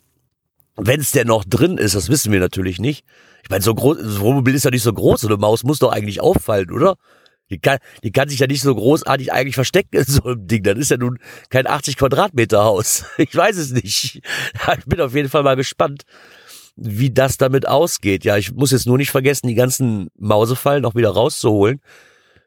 Wenn 0.76 1.00
es 1.00 1.12
denn 1.12 1.28
noch 1.28 1.44
drin 1.44 1.78
ist, 1.78 1.96
das 1.96 2.10
wissen 2.10 2.32
wir 2.32 2.40
natürlich 2.40 2.80
nicht. 2.80 3.06
Ich 3.44 3.50
meine, 3.50 3.64
so 3.64 3.76
groß, 3.76 3.98
das 3.98 4.20
Wohnmobil 4.20 4.56
ist 4.56 4.66
ja 4.66 4.72
nicht 4.72 4.84
so 4.84 4.94
groß, 4.94 5.22
so 5.22 5.28
eine 5.28 5.38
Maus 5.38 5.64
muss 5.64 5.80
doch 5.80 5.92
eigentlich 5.92 6.22
auffallen, 6.22 6.72
oder? 6.72 6.96
Die 7.50 7.60
kann, 7.60 7.78
die 8.04 8.12
kann 8.12 8.30
sich 8.30 8.40
ja 8.40 8.48
nicht 8.48 8.62
so 8.62 8.74
großartig 8.74 9.32
eigentlich 9.34 9.56
verstecken 9.56 9.98
in 9.98 10.06
so 10.06 10.24
einem 10.24 10.48
Ding. 10.48 10.64
Das 10.64 10.78
ist 10.78 10.92
ja 10.92 10.98
nun 10.98 11.20
kein 11.50 11.68
80 11.68 11.98
Quadratmeter 11.98 12.64
Haus. 12.64 13.06
Ich 13.18 13.36
weiß 13.36 13.58
es 13.58 13.72
nicht. 13.72 14.22
Ich 14.78 14.86
bin 14.86 15.02
auf 15.02 15.14
jeden 15.14 15.30
Fall 15.30 15.44
mal 15.44 15.56
gespannt, 15.56 16.04
wie 16.76 17.12
das 17.12 17.38
damit 17.38 17.68
ausgeht. 17.68 18.24
Ja, 18.26 18.38
ich 18.38 18.54
muss 18.54 18.72
jetzt 18.72 18.88
nur 18.88 18.98
nicht 18.98 19.12
vergessen, 19.12 19.48
die 19.48 19.56
ganzen 19.56 20.10
Mausefallen 20.18 20.86
auch 20.86 20.96
wieder 20.96 21.12
rauszuholen, 21.12 21.82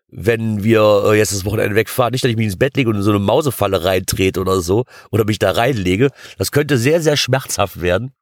wenn 0.08 0.64
wir 0.64 1.04
äh, 1.06 1.18
jetzt 1.18 1.32
das 1.32 1.44
Wochenende 1.44 1.76
wegfahren. 1.76 2.12
Nicht, 2.12 2.24
dass 2.24 2.30
ich 2.30 2.36
mich 2.36 2.46
ins 2.46 2.58
Bett 2.58 2.76
lege 2.76 2.90
und 2.90 2.96
in 2.96 3.02
so 3.02 3.10
eine 3.10 3.20
Mausefalle 3.20 3.84
reintrete 3.84 4.40
oder 4.40 4.60
so 4.60 4.84
oder 5.10 5.24
mich 5.24 5.38
da 5.38 5.52
reinlege. 5.52 6.10
Das 6.38 6.50
könnte 6.50 6.78
sehr, 6.78 7.00
sehr 7.00 7.16
schmerzhaft 7.16 7.80
werden. 7.80 8.12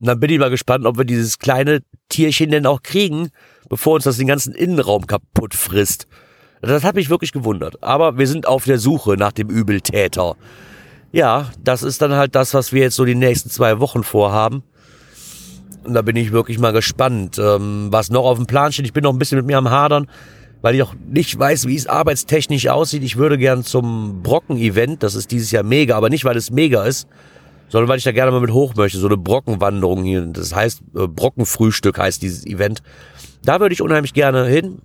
Und 0.00 0.08
dann 0.08 0.20
bin 0.20 0.30
ich 0.30 0.38
mal 0.38 0.50
gespannt, 0.50 0.86
ob 0.86 0.98
wir 0.98 1.04
dieses 1.04 1.38
kleine 1.38 1.80
Tierchen 2.08 2.50
denn 2.50 2.66
auch 2.66 2.82
kriegen, 2.82 3.30
bevor 3.68 3.94
uns 3.94 4.04
das 4.04 4.16
den 4.16 4.26
ganzen 4.26 4.54
Innenraum 4.54 5.06
kaputt 5.06 5.54
frisst. 5.54 6.06
Das 6.60 6.84
hat 6.84 6.94
mich 6.94 7.10
wirklich 7.10 7.32
gewundert. 7.32 7.82
Aber 7.82 8.18
wir 8.18 8.26
sind 8.26 8.46
auf 8.46 8.64
der 8.64 8.78
Suche 8.78 9.16
nach 9.16 9.32
dem 9.32 9.48
Übeltäter. 9.48 10.36
Ja, 11.12 11.50
das 11.62 11.82
ist 11.82 12.00
dann 12.00 12.14
halt 12.14 12.34
das, 12.34 12.54
was 12.54 12.72
wir 12.72 12.80
jetzt 12.80 12.96
so 12.96 13.04
die 13.04 13.14
nächsten 13.14 13.50
zwei 13.50 13.78
Wochen 13.80 14.02
vorhaben. 14.02 14.62
Und 15.84 15.94
da 15.94 16.00
bin 16.00 16.16
ich 16.16 16.32
wirklich 16.32 16.58
mal 16.58 16.72
gespannt, 16.72 17.38
ähm, 17.38 17.88
was 17.90 18.10
noch 18.10 18.24
auf 18.24 18.38
dem 18.38 18.46
Plan 18.46 18.72
steht. 18.72 18.86
Ich 18.86 18.94
bin 18.94 19.02
noch 19.02 19.12
ein 19.12 19.18
bisschen 19.18 19.36
mit 19.36 19.46
mir 19.46 19.58
am 19.58 19.68
Hadern, 19.68 20.08
weil 20.62 20.74
ich 20.74 20.82
auch 20.82 20.94
nicht 21.06 21.38
weiß, 21.38 21.66
wie 21.66 21.76
es 21.76 21.86
arbeitstechnisch 21.86 22.68
aussieht. 22.68 23.02
Ich 23.02 23.16
würde 23.16 23.36
gern 23.36 23.62
zum 23.62 24.22
Brocken-Event, 24.22 25.02
das 25.02 25.14
ist 25.14 25.30
dieses 25.32 25.50
Jahr 25.50 25.64
mega, 25.64 25.96
aber 25.96 26.08
nicht, 26.08 26.24
weil 26.24 26.36
es 26.36 26.50
mega 26.50 26.84
ist, 26.84 27.08
sondern 27.68 27.88
weil 27.88 27.98
ich 27.98 28.04
da 28.04 28.12
gerne 28.12 28.30
mal 28.30 28.40
mit 28.40 28.52
hoch 28.52 28.74
möchte. 28.76 28.98
So 28.98 29.08
eine 29.08 29.18
Brockenwanderung 29.18 30.04
hier. 30.04 30.22
Das 30.22 30.54
heißt, 30.54 30.82
äh, 30.96 31.08
Brockenfrühstück 31.08 31.98
heißt 31.98 32.22
dieses 32.22 32.46
Event. 32.46 32.82
Da 33.44 33.60
würde 33.60 33.74
ich 33.74 33.82
unheimlich 33.82 34.14
gerne 34.14 34.46
hin. 34.46 34.80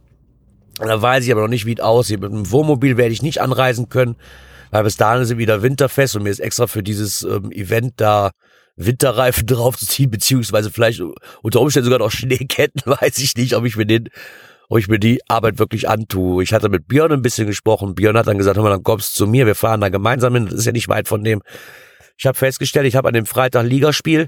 Da 0.79 1.01
weiß 1.01 1.23
ich 1.23 1.31
aber 1.31 1.41
noch 1.41 1.47
nicht, 1.47 1.65
wie 1.65 1.73
es 1.73 1.79
aussieht. 1.79 2.19
Mit 2.19 2.31
dem 2.31 2.51
Wohnmobil 2.51 2.97
werde 2.97 3.13
ich 3.13 3.21
nicht 3.21 3.39
anreisen 3.39 3.87
können, 3.87 4.15
weil 4.71 4.83
bis 4.83 4.97
dahin 4.97 5.25
sind 5.25 5.37
wieder 5.37 5.61
winterfest 5.61 6.15
und 6.15 6.23
mir 6.23 6.29
ist 6.29 6.39
extra 6.39 6.67
für 6.67 6.83
dieses 6.83 7.23
ähm, 7.23 7.51
Event 7.51 7.93
da 7.97 8.31
Winterreifen 8.75 9.45
draufzuziehen, 9.47 10.11
beziehungsweise 10.11 10.71
vielleicht 10.71 11.01
unter 11.41 11.61
Umständen 11.61 11.85
sogar 11.85 11.99
noch 11.99 12.11
Schneeketten, 12.11 12.81
weiß 12.85 13.17
ich 13.19 13.35
nicht, 13.35 13.55
ob 13.55 13.65
ich 13.65 13.75
mir 13.75 13.85
den, 13.85 14.09
ob 14.69 14.79
ich 14.79 14.87
mir 14.87 14.99
die 14.99 15.19
Arbeit 15.27 15.59
wirklich 15.59 15.89
antue. 15.89 16.43
Ich 16.43 16.53
hatte 16.53 16.69
mit 16.69 16.87
Björn 16.87 17.11
ein 17.11 17.21
bisschen 17.21 17.47
gesprochen. 17.47 17.95
Björn 17.95 18.17
hat 18.17 18.27
dann 18.27 18.37
gesagt, 18.37 18.57
hör 18.57 18.63
mal, 18.63 18.69
dann 18.69 18.83
kommst 18.83 19.17
du 19.19 19.25
zu 19.25 19.27
mir, 19.29 19.45
wir 19.45 19.55
fahren 19.55 19.81
da 19.81 19.89
gemeinsam 19.89 20.33
hin. 20.33 20.45
Das 20.45 20.59
ist 20.59 20.65
ja 20.65 20.71
nicht 20.71 20.89
weit 20.89 21.07
von 21.07 21.23
dem. 21.23 21.41
Ich 22.17 22.25
habe 22.25 22.37
festgestellt, 22.37 22.85
ich 22.85 22.95
habe 22.95 23.07
an 23.07 23.13
dem 23.13 23.25
Freitag 23.25 23.65
Ligaspiel 23.65 24.27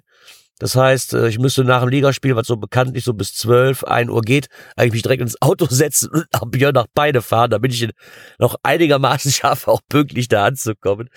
das 0.60 0.76
heißt, 0.76 1.14
äh, 1.14 1.30
ich 1.30 1.40
müsste 1.40 1.64
nach 1.64 1.82
dem 1.82 1.90
Ligaspiel, 1.90 2.36
was 2.36 2.48
so 2.48 2.58
bekanntlich 2.58 3.04
so 3.04 3.14
bis 3.14 3.34
12, 3.34 3.86
1 3.86 4.10
Uhr 4.10 4.22
geht, 4.22 4.48
eigentlich 4.76 4.94
mich 4.94 5.02
direkt 5.02 5.22
ins 5.22 5.42
Auto 5.42 5.66
setzen 5.70 6.10
und 6.10 6.26
ab 6.32 6.50
hier 6.54 6.72
nach 6.72 6.88
Beine 6.94 7.22
fahren, 7.22 7.52
damit 7.52 7.74
ich 7.74 7.90
noch 8.38 8.56
einigermaßen 8.62 9.32
schaffe, 9.32 9.72
auch 9.72 9.82
pünktlich 9.90 10.28
da 10.28 10.46
anzukommen. 10.46 11.10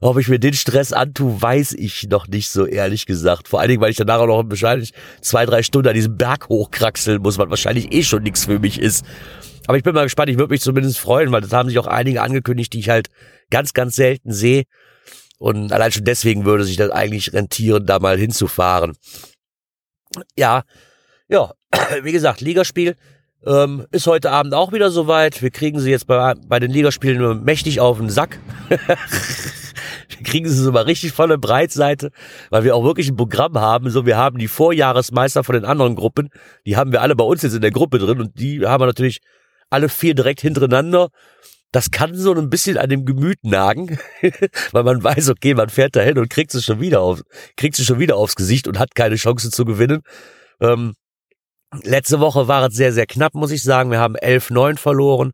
Ob 0.00 0.18
ich 0.18 0.28
mir 0.28 0.38
den 0.38 0.54
Stress 0.54 0.92
antue, 0.92 1.40
weiß 1.40 1.72
ich 1.72 2.08
noch 2.08 2.28
nicht 2.28 2.50
so 2.50 2.66
ehrlich 2.66 3.06
gesagt. 3.06 3.48
Vor 3.48 3.60
allen 3.60 3.70
Dingen, 3.70 3.80
weil 3.80 3.90
ich 3.90 3.96
danach 3.96 4.20
auch 4.20 4.26
noch 4.26 4.44
wahrscheinlich 4.48 4.92
zwei, 5.22 5.46
drei 5.46 5.62
Stunden 5.62 5.88
an 5.88 5.94
diesem 5.94 6.16
Berg 6.16 6.48
hochkraxeln 6.48 7.22
muss, 7.22 7.38
was 7.38 7.48
wahrscheinlich 7.48 7.92
eh 7.92 8.02
schon 8.02 8.22
nichts 8.22 8.44
für 8.44 8.58
mich 8.58 8.78
ist. 8.78 9.04
Aber 9.66 9.78
ich 9.78 9.84
bin 9.84 9.94
mal 9.94 10.04
gespannt, 10.04 10.30
ich 10.30 10.38
würde 10.38 10.52
mich 10.52 10.62
zumindest 10.62 10.98
freuen, 10.98 11.32
weil 11.32 11.40
das 11.40 11.52
haben 11.52 11.68
sich 11.68 11.78
auch 11.78 11.86
einige 11.86 12.22
angekündigt, 12.22 12.72
die 12.72 12.80
ich 12.80 12.88
halt 12.88 13.08
ganz, 13.50 13.72
ganz 13.72 13.96
selten 13.96 14.32
sehe. 14.32 14.64
Und 15.40 15.72
allein 15.72 15.90
schon 15.90 16.04
deswegen 16.04 16.44
würde 16.44 16.64
sich 16.64 16.76
das 16.76 16.90
eigentlich 16.90 17.32
rentieren, 17.32 17.86
da 17.86 17.98
mal 17.98 18.18
hinzufahren. 18.18 18.94
Ja, 20.36 20.64
ja, 21.28 21.52
wie 22.02 22.12
gesagt, 22.12 22.42
Ligaspiel 22.42 22.94
ähm, 23.46 23.86
ist 23.90 24.06
heute 24.06 24.32
Abend 24.32 24.52
auch 24.52 24.72
wieder 24.74 24.90
soweit. 24.90 25.40
Wir 25.40 25.50
kriegen 25.50 25.80
sie 25.80 25.90
jetzt 25.90 26.06
bei, 26.06 26.34
bei 26.46 26.60
den 26.60 26.70
Ligaspielen 26.70 27.42
mächtig 27.42 27.80
auf 27.80 27.96
den 27.96 28.10
Sack. 28.10 28.38
wir 28.68 30.22
kriegen 30.24 30.46
sie 30.46 30.62
so 30.62 30.72
mal 30.72 30.82
richtig 30.82 31.12
volle 31.12 31.38
Breitseite, 31.38 32.10
weil 32.50 32.64
wir 32.64 32.76
auch 32.76 32.84
wirklich 32.84 33.08
ein 33.08 33.16
Programm 33.16 33.58
haben. 33.58 33.88
So, 33.88 34.04
wir 34.04 34.18
haben 34.18 34.36
die 34.36 34.48
Vorjahresmeister 34.48 35.42
von 35.42 35.54
den 35.54 35.64
anderen 35.64 35.96
Gruppen, 35.96 36.28
die 36.66 36.76
haben 36.76 36.92
wir 36.92 37.00
alle 37.00 37.16
bei 37.16 37.24
uns 37.24 37.40
jetzt 37.40 37.54
in 37.54 37.62
der 37.62 37.70
Gruppe 37.70 37.98
drin 37.98 38.20
und 38.20 38.38
die 38.38 38.66
haben 38.66 38.82
wir 38.82 38.86
natürlich 38.86 39.22
alle 39.70 39.88
vier 39.88 40.14
direkt 40.14 40.42
hintereinander 40.42 41.08
das 41.72 41.90
kann 41.90 42.14
so 42.16 42.34
ein 42.34 42.50
bisschen 42.50 42.76
an 42.78 42.90
dem 42.90 43.04
Gemüt 43.04 43.38
nagen, 43.42 43.98
weil 44.72 44.82
man 44.82 45.02
weiß, 45.02 45.30
okay, 45.30 45.54
man 45.54 45.68
fährt 45.68 45.94
dahin 45.94 46.18
und 46.18 46.30
kriegt 46.30 46.54
es 46.54 46.64
schon 46.64 46.80
wieder 46.80 47.00
auf, 47.00 47.22
kriegt 47.56 47.78
es 47.78 47.84
schon 47.84 48.00
wieder 48.00 48.16
aufs 48.16 48.34
Gesicht 48.34 48.66
und 48.66 48.78
hat 48.78 48.94
keine 48.94 49.16
Chance 49.16 49.50
zu 49.50 49.64
gewinnen. 49.64 50.02
Ähm, 50.60 50.94
letzte 51.82 52.20
Woche 52.20 52.48
war 52.48 52.66
es 52.66 52.74
sehr, 52.74 52.92
sehr 52.92 53.06
knapp, 53.06 53.34
muss 53.34 53.52
ich 53.52 53.62
sagen. 53.62 53.90
Wir 53.90 54.00
haben 54.00 54.16
11-9 54.16 54.78
verloren. 54.78 55.32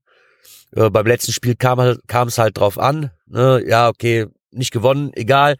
Äh, 0.73 0.91
beim 0.91 1.07
letzten 1.07 1.33
Spiel 1.33 1.57
kam, 1.57 1.81
halt, 1.81 2.01
kam 2.07 2.29
es 2.29 2.39
halt 2.39 2.59
drauf 2.59 2.79
an. 2.79 3.11
Ne? 3.27 3.63
Ja, 3.67 3.89
okay, 3.89 4.27
nicht 4.51 4.73
gewonnen, 4.73 5.13
egal. 5.15 5.57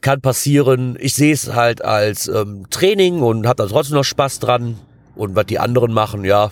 Kann 0.00 0.20
passieren. 0.20 0.96
Ich 1.00 1.14
sehe 1.14 1.32
es 1.32 1.54
halt 1.54 1.82
als 1.82 2.26
ähm, 2.28 2.66
Training 2.70 3.22
und 3.22 3.46
habe 3.46 3.62
da 3.62 3.68
trotzdem 3.68 3.96
noch 3.96 4.04
Spaß 4.04 4.40
dran. 4.40 4.78
Und 5.14 5.36
was 5.36 5.46
die 5.46 5.58
anderen 5.58 5.92
machen, 5.92 6.24
ja, 6.24 6.50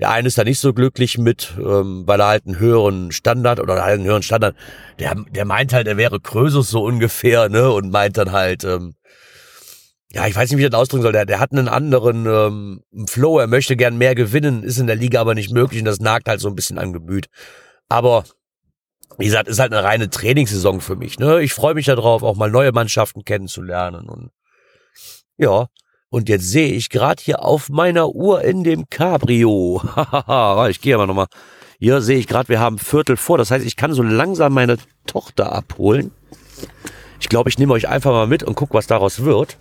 der 0.00 0.10
eine 0.10 0.28
ist 0.28 0.38
da 0.38 0.44
nicht 0.44 0.58
so 0.58 0.72
glücklich 0.72 1.18
mit, 1.18 1.54
ähm, 1.58 2.02
weil 2.06 2.20
er 2.20 2.26
halt 2.26 2.46
einen 2.46 2.58
höheren 2.58 3.12
Standard 3.12 3.60
oder 3.60 3.82
halt 3.82 3.98
einen 3.98 4.06
höheren 4.06 4.22
Standard. 4.22 4.56
Der, 4.98 5.14
der 5.14 5.44
meint 5.44 5.72
halt, 5.72 5.86
er 5.86 5.96
wäre 5.96 6.20
Krösus 6.20 6.70
so 6.70 6.82
ungefähr, 6.84 7.48
ne? 7.48 7.70
Und 7.70 7.90
meint 7.90 8.16
dann 8.16 8.32
halt, 8.32 8.64
ähm, 8.64 8.94
ja, 10.10 10.26
ich 10.26 10.34
weiß 10.34 10.50
nicht, 10.50 10.58
wie 10.58 10.64
ich 10.64 10.70
das 10.70 10.80
ausdrücken 10.80 11.02
soll. 11.02 11.12
Der, 11.12 11.26
der 11.26 11.40
hat 11.40 11.52
einen 11.52 11.68
anderen 11.68 12.26
ähm, 12.26 13.06
Flow. 13.08 13.38
Er 13.38 13.46
möchte 13.46 13.76
gern 13.76 13.96
mehr 13.96 14.14
gewinnen, 14.14 14.62
ist 14.62 14.78
in 14.78 14.86
der 14.86 14.96
Liga 14.96 15.20
aber 15.20 15.34
nicht 15.34 15.52
möglich 15.52 15.80
und 15.80 15.86
das 15.86 16.00
nagt 16.00 16.28
halt 16.28 16.40
so 16.40 16.48
ein 16.48 16.54
bisschen 16.54 16.78
an 16.78 16.92
Gemüt. 16.92 17.26
Aber 17.88 18.24
wie 19.18 19.26
gesagt, 19.26 19.48
ist 19.48 19.58
halt 19.58 19.72
eine 19.72 19.84
reine 19.84 20.10
Trainingssaison 20.10 20.80
für 20.80 20.96
mich. 20.96 21.18
Ne? 21.18 21.42
Ich 21.42 21.52
freue 21.52 21.74
mich 21.74 21.86
darauf, 21.86 22.22
auch 22.22 22.36
mal 22.36 22.50
neue 22.50 22.72
Mannschaften 22.72 23.24
kennenzulernen 23.24 24.08
und 24.08 24.30
ja, 25.36 25.66
und 26.14 26.28
jetzt 26.28 26.48
sehe 26.48 26.68
ich 26.68 26.90
gerade 26.90 27.20
hier 27.20 27.42
auf 27.42 27.70
meiner 27.70 28.10
Uhr 28.10 28.44
in 28.44 28.62
dem 28.62 28.88
Cabrio. 28.88 29.82
ich 30.70 30.80
gehe 30.80 30.94
aber 30.94 31.08
nochmal. 31.08 31.26
Hier 31.80 32.00
sehe 32.02 32.18
ich 32.18 32.28
gerade, 32.28 32.48
wir 32.48 32.60
haben 32.60 32.78
Viertel 32.78 33.16
vor. 33.16 33.36
Das 33.36 33.50
heißt, 33.50 33.66
ich 33.66 33.74
kann 33.74 33.92
so 33.92 34.04
langsam 34.04 34.54
meine 34.54 34.76
Tochter 35.06 35.52
abholen. 35.52 36.12
Ich 37.18 37.28
glaube, 37.28 37.48
ich 37.48 37.58
nehme 37.58 37.72
euch 37.72 37.88
einfach 37.88 38.12
mal 38.12 38.28
mit 38.28 38.44
und 38.44 38.54
gucke, 38.54 38.74
was 38.74 38.86
daraus 38.86 39.24
wird. 39.24 39.56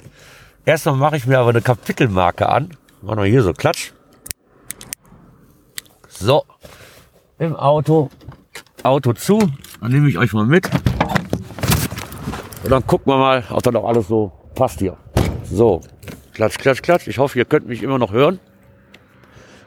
Erstmal 0.63 0.95
mache 0.95 1.17
ich 1.17 1.25
mir 1.25 1.39
aber 1.39 1.49
eine 1.49 1.63
Kapitelmarke 1.63 2.47
an. 2.47 2.77
Machen 3.01 3.23
wir 3.23 3.25
hier 3.25 3.41
so 3.41 3.53
Klatsch. 3.53 3.91
So. 6.07 6.43
Im 7.39 7.55
Auto. 7.55 8.11
Auto 8.83 9.13
zu. 9.13 9.39
Dann 9.81 9.91
nehme 9.91 10.07
ich 10.07 10.19
euch 10.19 10.33
mal 10.33 10.45
mit. 10.45 10.69
Und 12.63 12.69
dann 12.69 12.85
gucken 12.85 13.11
wir 13.11 13.17
mal, 13.17 13.43
ob 13.49 13.63
das 13.63 13.73
auch 13.73 13.87
alles 13.87 14.07
so 14.07 14.31
passt 14.53 14.77
hier. 14.77 14.95
So. 15.51 15.81
Klatsch, 16.33 16.57
klatsch, 16.57 16.81
klatsch. 16.81 17.07
Ich 17.07 17.19
hoffe, 17.19 17.37
ihr 17.37 17.45
könnt 17.45 17.67
mich 17.67 17.83
immer 17.83 17.99
noch 17.99 18.11
hören. 18.11 18.39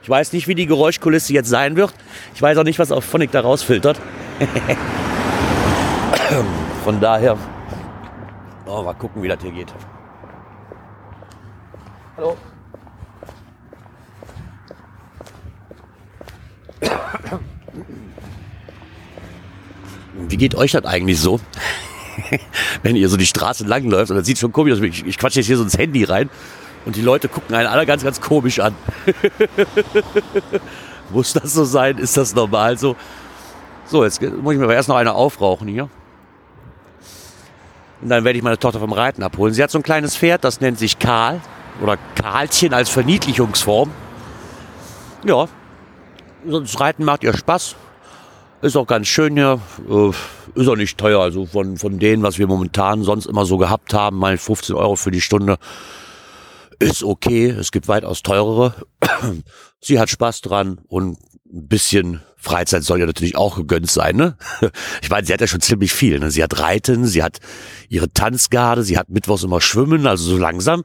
Ich 0.02 0.08
weiß 0.08 0.32
nicht, 0.32 0.48
wie 0.48 0.54
die 0.54 0.66
Geräuschkulisse 0.66 1.32
jetzt 1.32 1.48
sein 1.48 1.76
wird. 1.76 1.92
Ich 2.34 2.42
weiß 2.42 2.58
auch 2.58 2.64
nicht, 2.64 2.78
was 2.78 2.92
auf 2.92 3.04
Phonic 3.04 3.30
da 3.30 3.40
rausfiltert. 3.40 4.00
Von 6.84 7.00
daher, 7.00 7.36
oh, 8.66 8.82
mal 8.82 8.94
gucken, 8.94 9.22
wie 9.22 9.28
das 9.28 9.40
hier 9.42 9.52
geht. 9.52 9.72
Hallo. 12.16 12.36
Wie 20.28 20.36
geht 20.36 20.54
euch 20.54 20.72
das 20.72 20.84
eigentlich 20.84 21.20
so? 21.20 21.40
wenn 22.82 22.96
ihr 22.96 23.08
so 23.08 23.16
die 23.16 23.26
Straße 23.26 23.64
langläuft 23.64 24.10
und 24.10 24.16
das 24.16 24.26
sieht 24.26 24.38
schon 24.38 24.52
komisch 24.52 24.74
aus. 24.74 24.80
Ich, 24.80 25.06
ich 25.06 25.18
quatsche 25.18 25.40
jetzt 25.40 25.46
hier 25.46 25.56
so 25.56 25.62
ins 25.62 25.78
Handy 25.78 26.04
rein 26.04 26.30
und 26.84 26.96
die 26.96 27.02
Leute 27.02 27.28
gucken 27.28 27.54
einen 27.54 27.66
alle 27.66 27.86
ganz, 27.86 28.02
ganz 28.02 28.20
komisch 28.20 28.60
an. 28.60 28.74
Muss 31.10 31.32
das 31.32 31.54
so 31.54 31.64
sein? 31.64 31.98
Ist 31.98 32.16
das 32.16 32.34
normal 32.34 32.78
so? 32.78 32.96
So, 33.86 34.02
jetzt 34.02 34.20
muss 34.20 34.52
ich 34.52 34.58
mir 34.58 34.64
aber 34.64 34.74
erst 34.74 34.88
noch 34.88 34.96
eine 34.96 35.14
aufrauchen 35.14 35.68
hier. 35.68 35.88
Und 38.02 38.08
dann 38.08 38.24
werde 38.24 38.36
ich 38.36 38.42
meine 38.42 38.58
Tochter 38.58 38.80
vom 38.80 38.92
Reiten 38.92 39.22
abholen. 39.22 39.54
Sie 39.54 39.62
hat 39.62 39.70
so 39.70 39.78
ein 39.78 39.84
kleines 39.84 40.16
Pferd, 40.16 40.42
das 40.42 40.60
nennt 40.60 40.78
sich 40.78 40.98
Karl 40.98 41.40
oder 41.80 41.96
Karlchen 42.16 42.74
als 42.74 42.88
Verniedlichungsform. 42.88 43.92
Ja, 45.24 45.46
das 46.44 46.80
Reiten 46.80 47.04
macht 47.04 47.22
ihr 47.22 47.36
Spaß. 47.36 47.76
Ist 48.62 48.76
auch 48.76 48.86
ganz 48.86 49.06
schön 49.06 49.34
hier. 49.36 49.60
Äh, 49.88 50.60
ist 50.60 50.68
auch 50.68 50.76
nicht 50.76 50.96
teuer. 50.96 51.20
Also 51.20 51.46
von, 51.46 51.76
von 51.76 51.98
denen, 51.98 52.22
was 52.22 52.38
wir 52.38 52.46
momentan 52.46 53.02
sonst 53.02 53.26
immer 53.26 53.44
so 53.44 53.58
gehabt 53.58 53.92
haben, 53.92 54.16
mal 54.16 54.38
15 54.38 54.74
Euro 54.74 54.96
für 54.96 55.10
die 55.10 55.20
Stunde, 55.20 55.58
ist 56.78 57.02
okay. 57.02 57.48
Es 57.48 57.70
gibt 57.70 57.88
weitaus 57.88 58.22
teurere. 58.22 58.74
Sie 59.80 59.98
hat 59.98 60.08
Spaß 60.08 60.40
dran 60.40 60.80
und 60.88 61.18
ein 61.52 61.68
bisschen 61.68 62.22
Freizeit 62.36 62.82
soll 62.84 63.00
ja 63.00 63.06
natürlich 63.06 63.36
auch 63.36 63.56
gegönnt 63.56 63.90
sein, 63.90 64.16
ne? 64.16 64.36
Ich 65.02 65.10
meine, 65.10 65.26
sie 65.26 65.32
hat 65.32 65.40
ja 65.40 65.46
schon 65.46 65.60
ziemlich 65.60 65.92
viel, 65.92 66.18
ne? 66.18 66.30
Sie 66.30 66.42
hat 66.42 66.58
Reiten, 66.58 67.06
sie 67.06 67.22
hat 67.22 67.38
ihre 67.88 68.12
Tanzgarde, 68.12 68.82
sie 68.82 68.98
hat 68.98 69.08
mittwochs 69.08 69.44
immer 69.44 69.60
Schwimmen, 69.60 70.06
also 70.06 70.30
so 70.30 70.36
langsam 70.36 70.82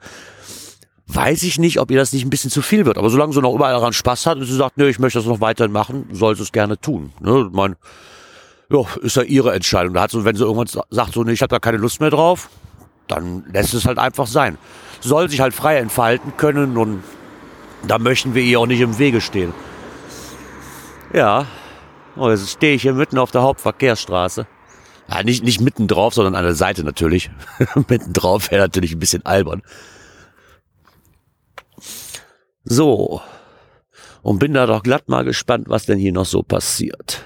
weiß 1.13 1.43
ich 1.43 1.59
nicht, 1.59 1.79
ob 1.79 1.91
ihr 1.91 1.97
das 1.97 2.13
nicht 2.13 2.25
ein 2.25 2.29
bisschen 2.29 2.51
zu 2.51 2.61
viel 2.61 2.85
wird. 2.85 2.97
Aber 2.97 3.09
solange 3.09 3.33
sie 3.33 3.41
noch 3.41 3.53
überall 3.53 3.73
daran 3.73 3.93
Spaß 3.93 4.25
hat 4.25 4.37
und 4.37 4.45
sie 4.45 4.55
sagt, 4.55 4.77
nö, 4.77 4.87
ich 4.87 4.99
möchte 4.99 5.19
das 5.19 5.25
noch 5.25 5.41
weiterhin 5.41 5.71
machen, 5.71 6.07
soll 6.11 6.35
sie 6.35 6.43
es 6.43 6.51
gerne 6.51 6.79
tun. 6.79 7.11
Ne? 7.19 7.49
Mein, 7.51 7.75
ja, 8.69 8.79
ist 9.01 9.17
ja 9.17 9.23
ihre 9.23 9.53
Entscheidung. 9.53 9.93
Da 9.93 10.01
hat 10.01 10.11
so, 10.11 10.23
wenn 10.23 10.35
sie 10.35 10.43
irgendwann 10.43 10.67
sagt, 10.89 11.13
so, 11.13 11.23
nee, 11.23 11.33
ich 11.33 11.41
habe 11.41 11.49
da 11.49 11.59
keine 11.59 11.77
Lust 11.77 11.99
mehr 11.99 12.09
drauf, 12.09 12.49
dann 13.07 13.43
lässt 13.51 13.73
es 13.73 13.85
halt 13.85 13.97
einfach 13.97 14.27
sein. 14.27 14.57
Soll 15.01 15.29
sich 15.29 15.41
halt 15.41 15.53
frei 15.53 15.77
entfalten 15.77 16.33
können 16.37 16.77
und 16.77 17.03
da 17.87 17.97
möchten 17.97 18.33
wir 18.35 18.43
ihr 18.43 18.59
auch 18.59 18.67
nicht 18.67 18.81
im 18.81 18.97
Wege 18.97 19.21
stehen. 19.21 19.53
Ja, 21.13 21.45
oh, 22.15 22.29
jetzt 22.29 22.49
stehe 22.49 22.75
ich 22.75 22.83
hier 22.83 22.93
mitten 22.93 23.17
auf 23.17 23.31
der 23.31 23.41
Hauptverkehrsstraße. 23.41 24.47
Ja, 25.09 25.23
nicht, 25.23 25.43
nicht 25.43 25.59
mitten 25.59 25.87
drauf, 25.87 26.13
sondern 26.13 26.35
an 26.35 26.45
der 26.45 26.55
Seite 26.55 26.83
natürlich. 26.85 27.29
mitten 27.89 28.13
drauf 28.13 28.49
wäre 28.51 28.61
natürlich 28.61 28.93
ein 28.93 28.99
bisschen 28.99 29.25
albern. 29.25 29.61
So. 32.63 33.21
Und 34.21 34.39
bin 34.39 34.53
da 34.53 34.65
doch 34.65 34.83
glatt 34.83 35.09
mal 35.09 35.23
gespannt, 35.23 35.67
was 35.67 35.85
denn 35.85 35.97
hier 35.97 36.13
noch 36.13 36.25
so 36.25 36.43
passiert. 36.43 37.25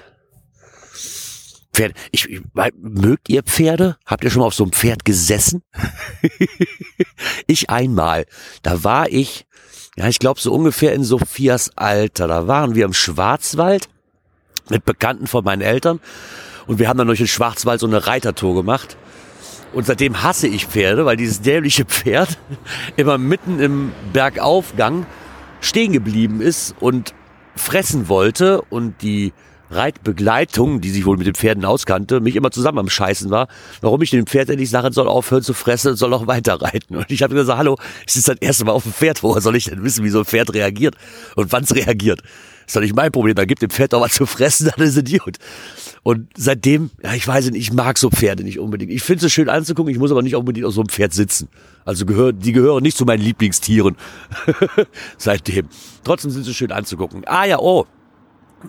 Pferde. 1.72 1.94
Ich, 2.10 2.28
ich, 2.30 2.40
mögt 2.78 3.28
ihr 3.28 3.42
Pferde? 3.42 3.98
Habt 4.06 4.24
ihr 4.24 4.30
schon 4.30 4.40
mal 4.40 4.46
auf 4.46 4.54
so 4.54 4.64
einem 4.64 4.72
Pferd 4.72 5.04
gesessen? 5.04 5.62
ich 7.46 7.68
einmal. 7.68 8.24
Da 8.62 8.82
war 8.82 9.10
ich, 9.10 9.46
ja, 9.96 10.08
ich 10.08 10.18
glaube 10.18 10.40
so 10.40 10.54
ungefähr 10.54 10.94
in 10.94 11.04
Sophias 11.04 11.76
Alter. 11.76 12.28
Da 12.28 12.46
waren 12.46 12.74
wir 12.74 12.86
im 12.86 12.94
Schwarzwald 12.94 13.90
mit 14.70 14.86
Bekannten 14.86 15.26
von 15.26 15.44
meinen 15.44 15.60
Eltern 15.60 16.00
und 16.66 16.78
wir 16.78 16.88
haben 16.88 16.96
dann 16.96 17.06
durch 17.06 17.18
den 17.18 17.28
Schwarzwald 17.28 17.80
so 17.80 17.86
eine 17.86 18.06
Reitertour 18.06 18.54
gemacht. 18.54 18.96
Und 19.72 19.86
seitdem 19.86 20.22
hasse 20.22 20.48
ich 20.48 20.66
Pferde, 20.66 21.04
weil 21.04 21.16
dieses 21.18 21.42
dämliche 21.42 21.84
Pferd 21.84 22.38
immer 22.96 23.18
mitten 23.18 23.60
im 23.60 23.92
Bergaufgang 24.14 25.06
stehen 25.60 25.92
geblieben 25.92 26.40
ist 26.40 26.74
und 26.80 27.14
fressen 27.54 28.08
wollte 28.08 28.62
und 28.62 29.02
die 29.02 29.32
Reitbegleitung, 29.70 30.80
die 30.80 30.90
sich 30.90 31.06
wohl 31.06 31.16
mit 31.16 31.26
den 31.26 31.34
Pferden 31.34 31.64
auskannte, 31.64 32.20
mich 32.20 32.36
immer 32.36 32.50
zusammen 32.50 32.78
am 32.78 32.88
Scheißen 32.88 33.30
war, 33.30 33.48
warum 33.80 34.00
ich 34.02 34.10
dem 34.10 34.26
Pferd 34.26 34.48
endlich 34.48 34.70
sage, 34.70 34.92
soll 34.92 35.08
aufhören 35.08 35.42
zu 35.42 35.54
fressen, 35.54 35.96
soll 35.96 36.14
auch 36.14 36.26
weiter 36.26 36.60
reiten. 36.62 36.96
Und 36.96 37.10
ich 37.10 37.22
habe 37.22 37.34
gesagt, 37.34 37.58
hallo, 37.58 37.76
es 38.06 38.16
ist 38.16 38.28
das 38.28 38.36
erste 38.40 38.64
Mal 38.64 38.72
auf 38.72 38.84
dem 38.84 38.92
Pferd, 38.92 39.22
woher 39.22 39.42
soll 39.42 39.56
ich 39.56 39.64
denn 39.64 39.82
wissen, 39.82 40.04
wie 40.04 40.10
so 40.10 40.20
ein 40.20 40.24
Pferd 40.24 40.54
reagiert 40.54 40.94
und 41.34 41.52
wann 41.52 41.64
es 41.64 41.74
reagiert? 41.74 42.22
Ist 42.66 42.74
doch 42.74 42.80
nicht 42.80 42.96
mein 42.96 43.12
Problem. 43.12 43.34
Da 43.34 43.44
gibt 43.44 43.62
dem 43.62 43.70
Pferd 43.70 43.92
doch 43.92 44.00
was 44.00 44.14
zu 44.14 44.26
fressen, 44.26 44.70
dann 44.76 44.84
ist 44.84 44.92
es 44.92 44.98
Idiot. 44.98 45.38
Und 46.02 46.28
seitdem, 46.36 46.90
ja, 47.02 47.14
ich 47.14 47.26
weiß 47.26 47.50
nicht, 47.50 47.60
ich 47.60 47.72
mag 47.72 47.98
so 47.98 48.10
Pferde 48.10 48.44
nicht 48.44 48.58
unbedingt. 48.58 48.92
Ich 48.92 49.02
finde 49.02 49.26
es 49.26 49.32
schön 49.32 49.48
anzugucken, 49.48 49.92
ich 49.92 49.98
muss 49.98 50.10
aber 50.10 50.22
nicht 50.22 50.36
unbedingt 50.36 50.66
auf 50.66 50.74
so 50.74 50.80
einem 50.80 50.88
Pferd 50.88 51.12
sitzen. 51.12 51.48
Also 51.84 52.06
gehören, 52.06 52.38
die 52.38 52.52
gehören 52.52 52.82
nicht 52.82 52.96
zu 52.96 53.04
meinen 53.04 53.22
Lieblingstieren. 53.22 53.96
seitdem. 55.18 55.68
Trotzdem 56.04 56.30
sind 56.30 56.44
sie 56.44 56.54
schön 56.54 56.72
anzugucken. 56.72 57.22
Ah 57.26 57.44
ja, 57.44 57.58
oh. 57.58 57.86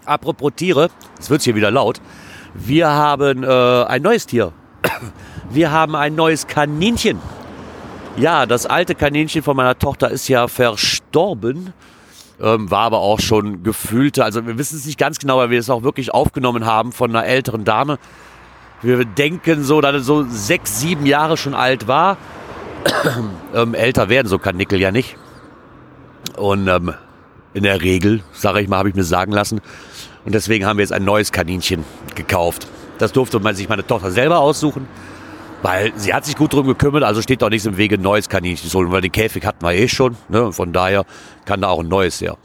Apropos 0.05 0.51
Tiere, 0.55 0.89
es 1.19 1.29
wird 1.29 1.41
hier 1.41 1.55
wieder 1.55 1.71
laut. 1.71 2.01
Wir 2.53 2.87
haben 2.87 3.43
äh, 3.43 3.47
ein 3.47 4.01
neues 4.01 4.25
Tier. 4.25 4.53
Wir 5.49 5.71
haben 5.71 5.95
ein 5.95 6.13
neues 6.13 6.45
Kaninchen. 6.45 7.19
Ja, 8.17 8.45
das 8.45 8.65
alte 8.65 8.95
Kaninchen 8.95 9.43
von 9.43 9.55
meiner 9.55 9.77
Tochter 9.79 10.09
ist 10.09 10.27
ja 10.27 10.47
verstorben 10.47 11.73
ähm, 12.41 12.69
war 12.69 12.81
aber 12.81 12.99
auch 12.99 13.19
schon 13.19 13.63
gefühlte, 13.63 14.23
also 14.23 14.45
wir 14.45 14.57
wissen 14.57 14.77
es 14.77 14.85
nicht 14.85 14.99
ganz 14.99 15.19
genau, 15.19 15.37
weil 15.37 15.49
wir 15.49 15.59
es 15.59 15.69
auch 15.69 15.83
wirklich 15.83 16.13
aufgenommen 16.13 16.65
haben 16.65 16.91
von 16.91 17.09
einer 17.09 17.25
älteren 17.25 17.63
Dame. 17.63 17.97
Wir 18.81 19.05
denken 19.05 19.63
so, 19.63 19.81
dass 19.81 19.95
es 19.95 20.05
so 20.05 20.23
sechs, 20.29 20.79
sieben 20.79 21.05
Jahre 21.05 21.35
schon 21.35 21.55
alt 21.55 21.87
war. 21.87 22.17
ähm, 23.55 23.73
älter 23.73 24.09
werden 24.09 24.27
so 24.27 24.37
Kanickel 24.37 24.79
ja 24.79 24.91
nicht. 24.91 25.17
Und 26.37 26.67
ähm, 26.67 26.93
in 27.53 27.63
der 27.63 27.81
Regel, 27.81 28.21
sage 28.33 28.61
ich 28.61 28.67
mal, 28.67 28.77
habe 28.77 28.89
ich 28.89 28.95
mir 28.95 29.03
sagen 29.03 29.31
lassen. 29.31 29.61
Und 30.25 30.35
deswegen 30.35 30.65
haben 30.65 30.77
wir 30.77 30.83
jetzt 30.83 30.91
ein 30.93 31.05
neues 31.05 31.31
Kaninchen 31.31 31.85
gekauft. 32.13 32.67
Das 32.99 33.13
durfte 33.13 33.39
man 33.39 33.55
sich 33.55 33.67
meine 33.69 33.85
Tochter 33.85 34.11
selber 34.11 34.39
aussuchen. 34.39 34.87
Weil 35.61 35.91
sie 35.95 36.13
hat 36.13 36.25
sich 36.25 36.35
gut 36.35 36.53
drum 36.53 36.67
gekümmert, 36.67 37.03
also 37.03 37.21
steht 37.21 37.41
doch 37.41 37.49
nichts 37.49 37.65
im 37.65 37.77
Wege, 37.77 37.95
ein 37.95 38.01
neues 38.01 38.29
Kaninchen 38.29 38.69
zu 38.69 38.77
holen, 38.77 38.91
weil 38.91 39.01
den 39.01 39.11
Käfig 39.11 39.45
hatten 39.45 39.65
wir 39.65 39.73
eh 39.73 39.87
schon. 39.87 40.15
Ne? 40.29 40.51
Von 40.51 40.71
daher 40.71 41.05
kann 41.45 41.61
da 41.61 41.69
auch 41.69 41.79
ein 41.79 41.87
neues 41.87 42.21
her. 42.21 42.37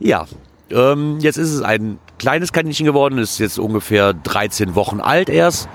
Ja, 0.00 0.26
ähm, 0.70 1.18
jetzt 1.20 1.36
ist 1.36 1.52
es 1.52 1.60
ein 1.62 1.98
kleines 2.18 2.52
Kaninchen 2.52 2.86
geworden, 2.86 3.18
ist 3.18 3.38
jetzt 3.38 3.58
ungefähr 3.58 4.14
13 4.14 4.74
Wochen 4.74 5.00
alt 5.00 5.28
erst 5.28 5.68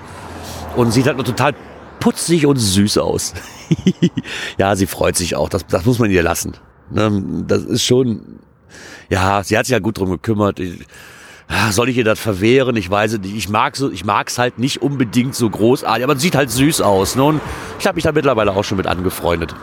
und 0.76 0.92
sieht 0.92 1.06
halt 1.06 1.16
noch 1.16 1.24
total 1.24 1.54
putzig 2.00 2.46
und 2.46 2.56
süß 2.56 2.98
aus. 2.98 3.34
ja, 4.58 4.74
sie 4.74 4.86
freut 4.86 5.16
sich 5.16 5.36
auch, 5.36 5.48
das, 5.48 5.66
das 5.66 5.84
muss 5.84 5.98
man 5.98 6.10
ihr 6.10 6.22
lassen. 6.22 6.54
Ne? 6.90 7.44
Das 7.46 7.62
ist 7.62 7.84
schon, 7.84 8.40
ja, 9.08 9.44
sie 9.44 9.56
hat 9.56 9.66
sich 9.66 9.72
ja 9.72 9.78
gut 9.78 9.98
drum 9.98 10.10
gekümmert. 10.10 10.58
Ich, 10.58 10.86
soll 11.70 11.88
ich 11.88 11.96
ihr 11.96 12.04
das 12.04 12.20
verwehren? 12.20 12.76
Ich 12.76 12.88
weiß 12.88 13.14
es 13.14 13.20
nicht. 13.20 13.34
Ich 13.34 13.48
mag 13.48 13.76
so, 13.76 13.90
ich 13.90 14.04
mag's 14.04 14.38
halt 14.38 14.58
nicht 14.58 14.82
unbedingt 14.82 15.34
so 15.34 15.50
großartig, 15.50 16.04
aber 16.04 16.14
es 16.14 16.22
sieht 16.22 16.36
halt 16.36 16.50
süß 16.50 16.80
aus. 16.80 17.16
Ne? 17.16 17.24
Und 17.24 17.40
ich 17.78 17.86
habe 17.86 17.96
mich 17.96 18.04
da 18.04 18.12
mittlerweile 18.12 18.52
auch 18.52 18.64
schon 18.64 18.76
mit 18.76 18.86
angefreundet. 18.86 19.54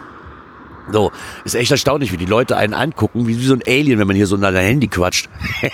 So, 0.92 1.12
ist 1.44 1.56
echt 1.56 1.72
erstaunlich, 1.72 2.12
wie 2.12 2.18
die 2.18 2.26
Leute 2.26 2.56
einen 2.56 2.74
angucken, 2.74 3.28
wie 3.28 3.34
so 3.36 3.54
ein 3.54 3.64
Alien, 3.66 4.00
wenn 4.00 4.08
man 4.08 4.16
hier 4.16 4.28
so 4.28 4.36
in 4.36 4.42
dein 4.42 4.56
Handy 4.56 4.88
quatscht. 4.88 5.30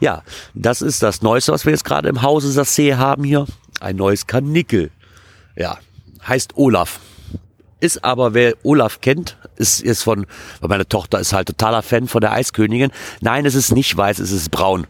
ja, 0.00 0.22
das 0.54 0.80
ist 0.80 1.02
das 1.02 1.20
Neueste, 1.20 1.52
was 1.52 1.66
wir 1.66 1.72
jetzt 1.72 1.84
gerade 1.84 2.08
im 2.08 2.22
Hause 2.22 2.48
Sassé 2.48 2.96
haben 2.96 3.24
hier. 3.24 3.46
Ein 3.80 3.96
neues 3.96 4.26
Kanickel. 4.26 4.90
Ja, 5.56 5.78
heißt 6.26 6.56
Olaf. 6.56 7.00
Ist 7.80 8.04
aber, 8.04 8.34
wer 8.34 8.54
Olaf 8.62 9.00
kennt, 9.00 9.36
ist, 9.56 9.80
ist 9.80 10.02
von, 10.02 10.26
weil 10.60 10.68
meine 10.68 10.86
Tochter 10.86 11.18
ist 11.18 11.32
halt 11.32 11.48
totaler 11.48 11.82
Fan 11.82 12.08
von 12.08 12.20
der 12.20 12.32
Eiskönigin. 12.32 12.90
Nein, 13.20 13.46
es 13.46 13.54
ist 13.54 13.72
nicht 13.72 13.96
weiß, 13.96 14.18
es 14.18 14.30
ist 14.30 14.50
braun. 14.50 14.86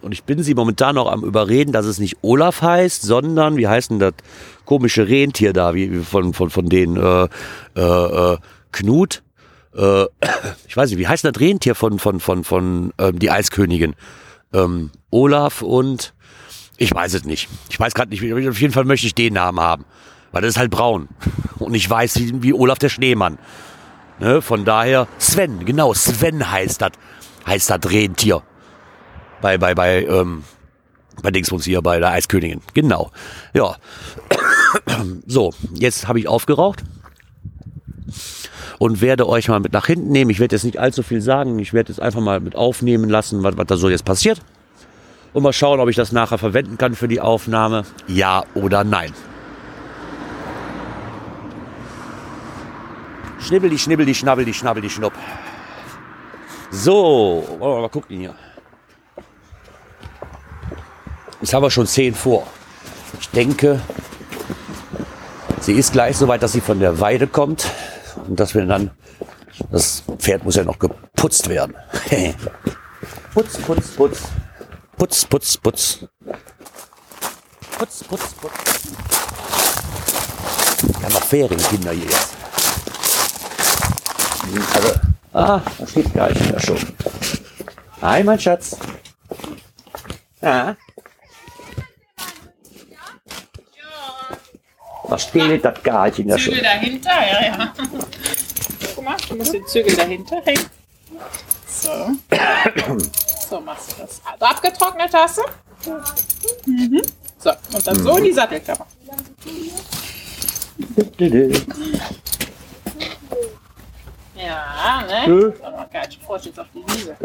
Und 0.00 0.12
ich 0.12 0.24
bin 0.24 0.42
sie 0.42 0.54
momentan 0.54 0.94
noch 0.94 1.10
am 1.10 1.24
überreden, 1.24 1.72
dass 1.72 1.86
es 1.86 1.98
nicht 1.98 2.18
Olaf 2.22 2.62
heißt, 2.62 3.02
sondern, 3.02 3.56
wie 3.56 3.66
heißt 3.66 3.90
denn 3.90 3.98
das 3.98 4.14
komische 4.64 5.08
Rentier 5.08 5.52
da, 5.52 5.74
wie 5.74 5.98
von, 5.98 6.34
von, 6.34 6.50
von 6.50 6.68
den, 6.68 6.96
äh, 6.96 7.28
äh, 7.76 8.32
äh, 8.34 8.38
Knut, 8.70 9.22
äh, 9.74 10.04
ich 10.68 10.76
weiß 10.76 10.90
nicht, 10.90 10.98
wie 10.98 11.08
heißt 11.08 11.24
denn 11.24 11.32
das 11.32 11.40
Rentier 11.40 11.74
von, 11.74 11.98
von, 11.98 12.20
von, 12.20 12.44
von, 12.44 12.92
ähm, 12.98 13.18
die 13.18 13.30
Eiskönigin? 13.30 13.94
Ähm, 14.52 14.90
Olaf 15.10 15.62
und, 15.62 16.14
ich 16.76 16.94
weiß 16.94 17.14
es 17.14 17.24
nicht. 17.24 17.48
Ich 17.70 17.78
weiß 17.78 17.94
gerade 17.94 18.10
nicht, 18.10 18.22
auf 18.48 18.60
jeden 18.60 18.72
Fall 18.72 18.84
möchte 18.84 19.06
ich 19.06 19.14
den 19.14 19.34
Namen 19.34 19.60
haben. 19.60 19.84
Weil 20.34 20.42
das 20.42 20.50
ist 20.50 20.58
halt 20.58 20.72
braun. 20.72 21.08
Und 21.60 21.74
ich 21.74 21.88
weiß, 21.88 22.18
wie, 22.18 22.42
wie 22.42 22.52
Olaf 22.52 22.80
der 22.80 22.88
Schneemann. 22.88 23.38
Ne, 24.18 24.42
von 24.42 24.64
daher, 24.64 25.06
Sven, 25.16 25.64
genau, 25.64 25.94
Sven 25.94 26.50
heißt 26.50 26.82
das. 26.82 26.90
Heißt 27.46 27.70
das 27.70 27.78
Rentier. 27.88 28.42
Bei, 29.40 29.58
bei, 29.58 29.76
bei, 29.76 30.04
ähm, 30.04 30.42
bei 31.22 31.30
Dingsbums 31.30 31.64
hier, 31.64 31.82
bei 31.82 32.00
der 32.00 32.10
Eiskönigin. 32.10 32.60
Genau. 32.74 33.10
Ja. 33.54 33.76
So, 35.26 35.52
jetzt 35.72 36.08
habe 36.08 36.18
ich 36.18 36.26
aufgeraucht 36.26 36.82
und 38.78 39.00
werde 39.00 39.28
euch 39.28 39.48
mal 39.48 39.60
mit 39.60 39.72
nach 39.72 39.86
hinten 39.86 40.10
nehmen. 40.10 40.32
Ich 40.32 40.40
werde 40.40 40.56
jetzt 40.56 40.64
nicht 40.64 40.78
allzu 40.78 41.04
viel 41.04 41.20
sagen. 41.20 41.60
Ich 41.60 41.72
werde 41.72 41.92
jetzt 41.92 42.00
einfach 42.00 42.20
mal 42.20 42.40
mit 42.40 42.56
aufnehmen 42.56 43.08
lassen, 43.08 43.44
was, 43.44 43.56
was 43.56 43.66
da 43.66 43.76
so 43.76 43.88
jetzt 43.88 44.04
passiert. 44.04 44.40
Und 45.32 45.44
mal 45.44 45.52
schauen, 45.52 45.78
ob 45.78 45.88
ich 45.88 45.96
das 45.96 46.10
nachher 46.10 46.38
verwenden 46.38 46.76
kann 46.76 46.96
für 46.96 47.06
die 47.06 47.20
Aufnahme. 47.20 47.84
Ja 48.08 48.42
oder 48.54 48.82
nein. 48.82 49.12
Schnibbel, 53.44 53.68
die 53.68 53.78
Schnibbel, 53.78 54.06
die 54.06 54.14
Schnabbel, 54.14 54.44
die 54.46 54.54
Schnabbel, 54.54 54.82
die 54.82 54.88
Schnupp. 54.88 55.12
So, 56.70 57.46
wir 57.60 57.80
mal 57.80 57.88
gucken 57.90 58.18
hier. 58.18 58.34
Jetzt 61.42 61.52
haben 61.52 61.62
wir 61.62 61.70
schon 61.70 61.86
10 61.86 62.14
vor. 62.14 62.46
Ich 63.20 63.28
denke, 63.28 63.82
sie 65.60 65.74
ist 65.74 65.92
gleich 65.92 66.16
so 66.16 66.26
weit, 66.26 66.42
dass 66.42 66.52
sie 66.52 66.62
von 66.62 66.80
der 66.80 67.00
Weide 67.00 67.26
kommt 67.26 67.70
und 68.26 68.40
dass 68.40 68.54
wir 68.54 68.64
dann, 68.64 68.92
das 69.70 70.04
Pferd 70.18 70.44
muss 70.44 70.56
ja 70.56 70.64
noch 70.64 70.78
geputzt 70.78 71.50
werden. 71.50 71.74
putz, 73.34 73.58
putz, 73.58 73.88
putz. 73.90 74.22
Putz, 74.96 75.24
putz, 75.26 75.56
putz. 75.58 76.06
Putz, 77.78 78.04
putz, 78.04 78.32
putz. 78.32 78.52
Wir 80.98 81.04
haben 81.04 81.12
noch 81.12 81.24
Ferienkinder 81.24 81.92
hier 81.92 82.04
jetzt. 82.04 82.33
Also, 84.74 85.00
ah, 85.32 85.60
das 85.78 85.92
geht 85.94 86.12
gar 86.12 86.28
nicht 86.28 86.50
mehr 86.50 86.60
schon. 86.60 86.78
Hi, 88.02 88.22
mein 88.22 88.38
Schatz. 88.38 88.76
Ja. 90.40 90.76
Was 95.04 95.22
spielt 95.22 95.64
das 95.64 95.82
Garchen 95.82 96.28
ja 96.28 96.38
schon? 96.38 96.54
Zügel 96.54 96.62
dahinter, 96.62 97.10
ja, 97.10 97.46
ja. 97.46 97.74
Guck 98.94 99.04
mal, 99.04 99.16
du 99.28 99.36
musst 99.36 99.52
den 99.52 99.66
Zügel 99.66 99.96
dahinter 99.96 100.40
hängen. 100.44 100.66
So. 101.66 102.10
So 103.48 103.60
machst 103.60 103.92
du 103.92 104.02
das. 104.02 104.20
Also 104.24 104.44
abgetrocknet 104.44 105.12
hast 105.12 105.38
du? 105.38 105.42
Mhm. 106.66 107.02
So, 107.38 107.50
und 107.72 107.86
dann 107.86 108.02
so 108.02 108.16
in 108.16 108.24
die 108.24 108.32
Sattelkammer. 108.32 108.86
Ja, 114.44 115.02
ne? 115.06 115.54
Geil, 115.92 116.06
ich 116.10 116.18
freue 116.18 116.36
mich 116.36 116.46
jetzt 116.46 116.60
auf 116.60 116.66
die 116.74 116.84
Wiese. 116.86 117.16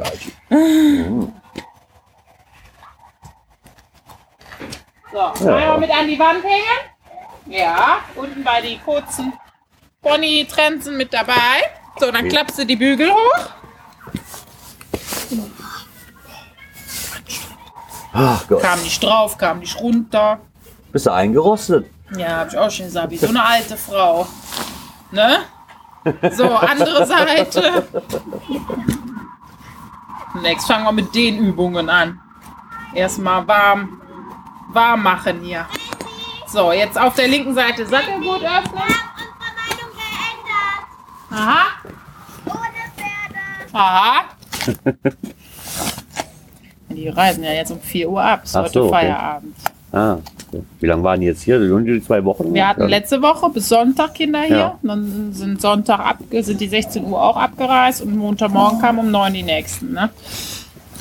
So, 5.12 5.20
einmal 5.48 5.80
mit 5.80 5.92
an 5.92 6.08
die 6.08 6.20
Wand 6.20 6.44
hängen. 6.44 6.80
Ja, 7.48 7.98
unten 8.16 8.44
bei 8.44 8.62
die 8.62 8.78
kurzen 8.78 9.34
Pony-Trensen 10.02 10.96
mit 10.96 11.14
dabei. 11.14 11.34
So, 12.00 12.12
dann 12.12 12.30
klappst 12.30 12.60
du 12.60 12.66
die 12.66 12.76
Bügel 12.76 13.12
hoch. 13.12 13.50
Ach 18.14 18.48
Gott. 18.48 18.62
Kam 18.62 18.82
nicht 18.82 19.04
drauf, 19.04 19.38
kam 19.38 19.60
nicht 19.60 19.80
runter. 19.80 20.40
Bist 20.92 21.06
du 21.06 21.12
eingerostet? 21.12 21.90
Ja, 22.16 22.38
hab 22.38 22.48
ich 22.50 22.58
auch 22.58 22.72
schon 22.72 22.86
gesagt, 22.86 23.12
wie 23.12 23.18
so 23.18 23.28
eine 23.28 23.44
alte 23.44 23.78
Frau. 23.78 24.28
Ne? 25.12 25.40
So, 26.32 26.56
andere 26.56 27.06
Seite. 27.06 27.88
Next 30.42 30.68
fangen 30.68 30.86
wir 30.86 30.92
mit 30.92 31.14
den 31.16 31.38
Übungen 31.40 31.90
an. 31.90 32.20
Erstmal 32.94 33.48
warm, 33.48 34.02
warm 34.72 35.04
machen 35.04 35.42
hier. 35.42 35.66
So, 36.48 36.72
jetzt 36.72 37.00
auf 37.00 37.16
der 37.16 37.28
linken 37.28 37.54
Seite 37.54 37.86
Sattelgurt 37.86 38.42
öffnen. 38.44 38.74
unsere 38.74 39.52
Meinung 39.56 39.92
geändert. 39.96 40.86
Aha, 41.32 41.66
Ohne 42.46 42.82
Pferde. 42.96 43.74
aha. 43.74 44.24
Die 46.90 47.08
reisen 47.10 47.44
ja 47.44 47.52
jetzt 47.52 47.72
um 47.72 47.80
4 47.80 48.10
Uhr 48.10 48.24
ab. 48.24 48.44
Ist 48.44 48.56
heute 48.56 48.72
so, 48.72 48.82
okay. 48.86 48.92
Feierabend. 48.92 49.56
Ah. 49.92 50.18
Wie 50.80 50.86
lange 50.86 51.04
waren 51.04 51.20
die 51.20 51.28
jetzt 51.28 51.44
hier? 51.44 51.60
Die 51.60 52.04
zwei 52.04 52.24
Wochen? 52.24 52.54
Wir 52.54 52.68
hatten 52.68 52.88
letzte 52.88 53.22
Woche 53.22 53.50
bis 53.50 53.70
Sonntag 53.70 54.16
Kinder 54.16 54.42
hier. 54.42 54.58
Ja. 54.58 54.80
Dann 54.82 55.34
sind 55.34 55.62
Sonntag 55.62 56.00
ab, 56.00 56.18
sind 56.32 56.60
die 56.62 56.68
16 56.68 57.06
Uhr 57.06 57.22
auch 57.22 57.38
abgereist 57.38 58.02
und 58.02 58.16
Montagmorgen 58.16 58.80
kamen 58.80 59.00
um 59.00 59.12
9 59.12 59.34
die 59.34 59.44
nächsten. 59.44 59.94
Ne? 59.94 60.10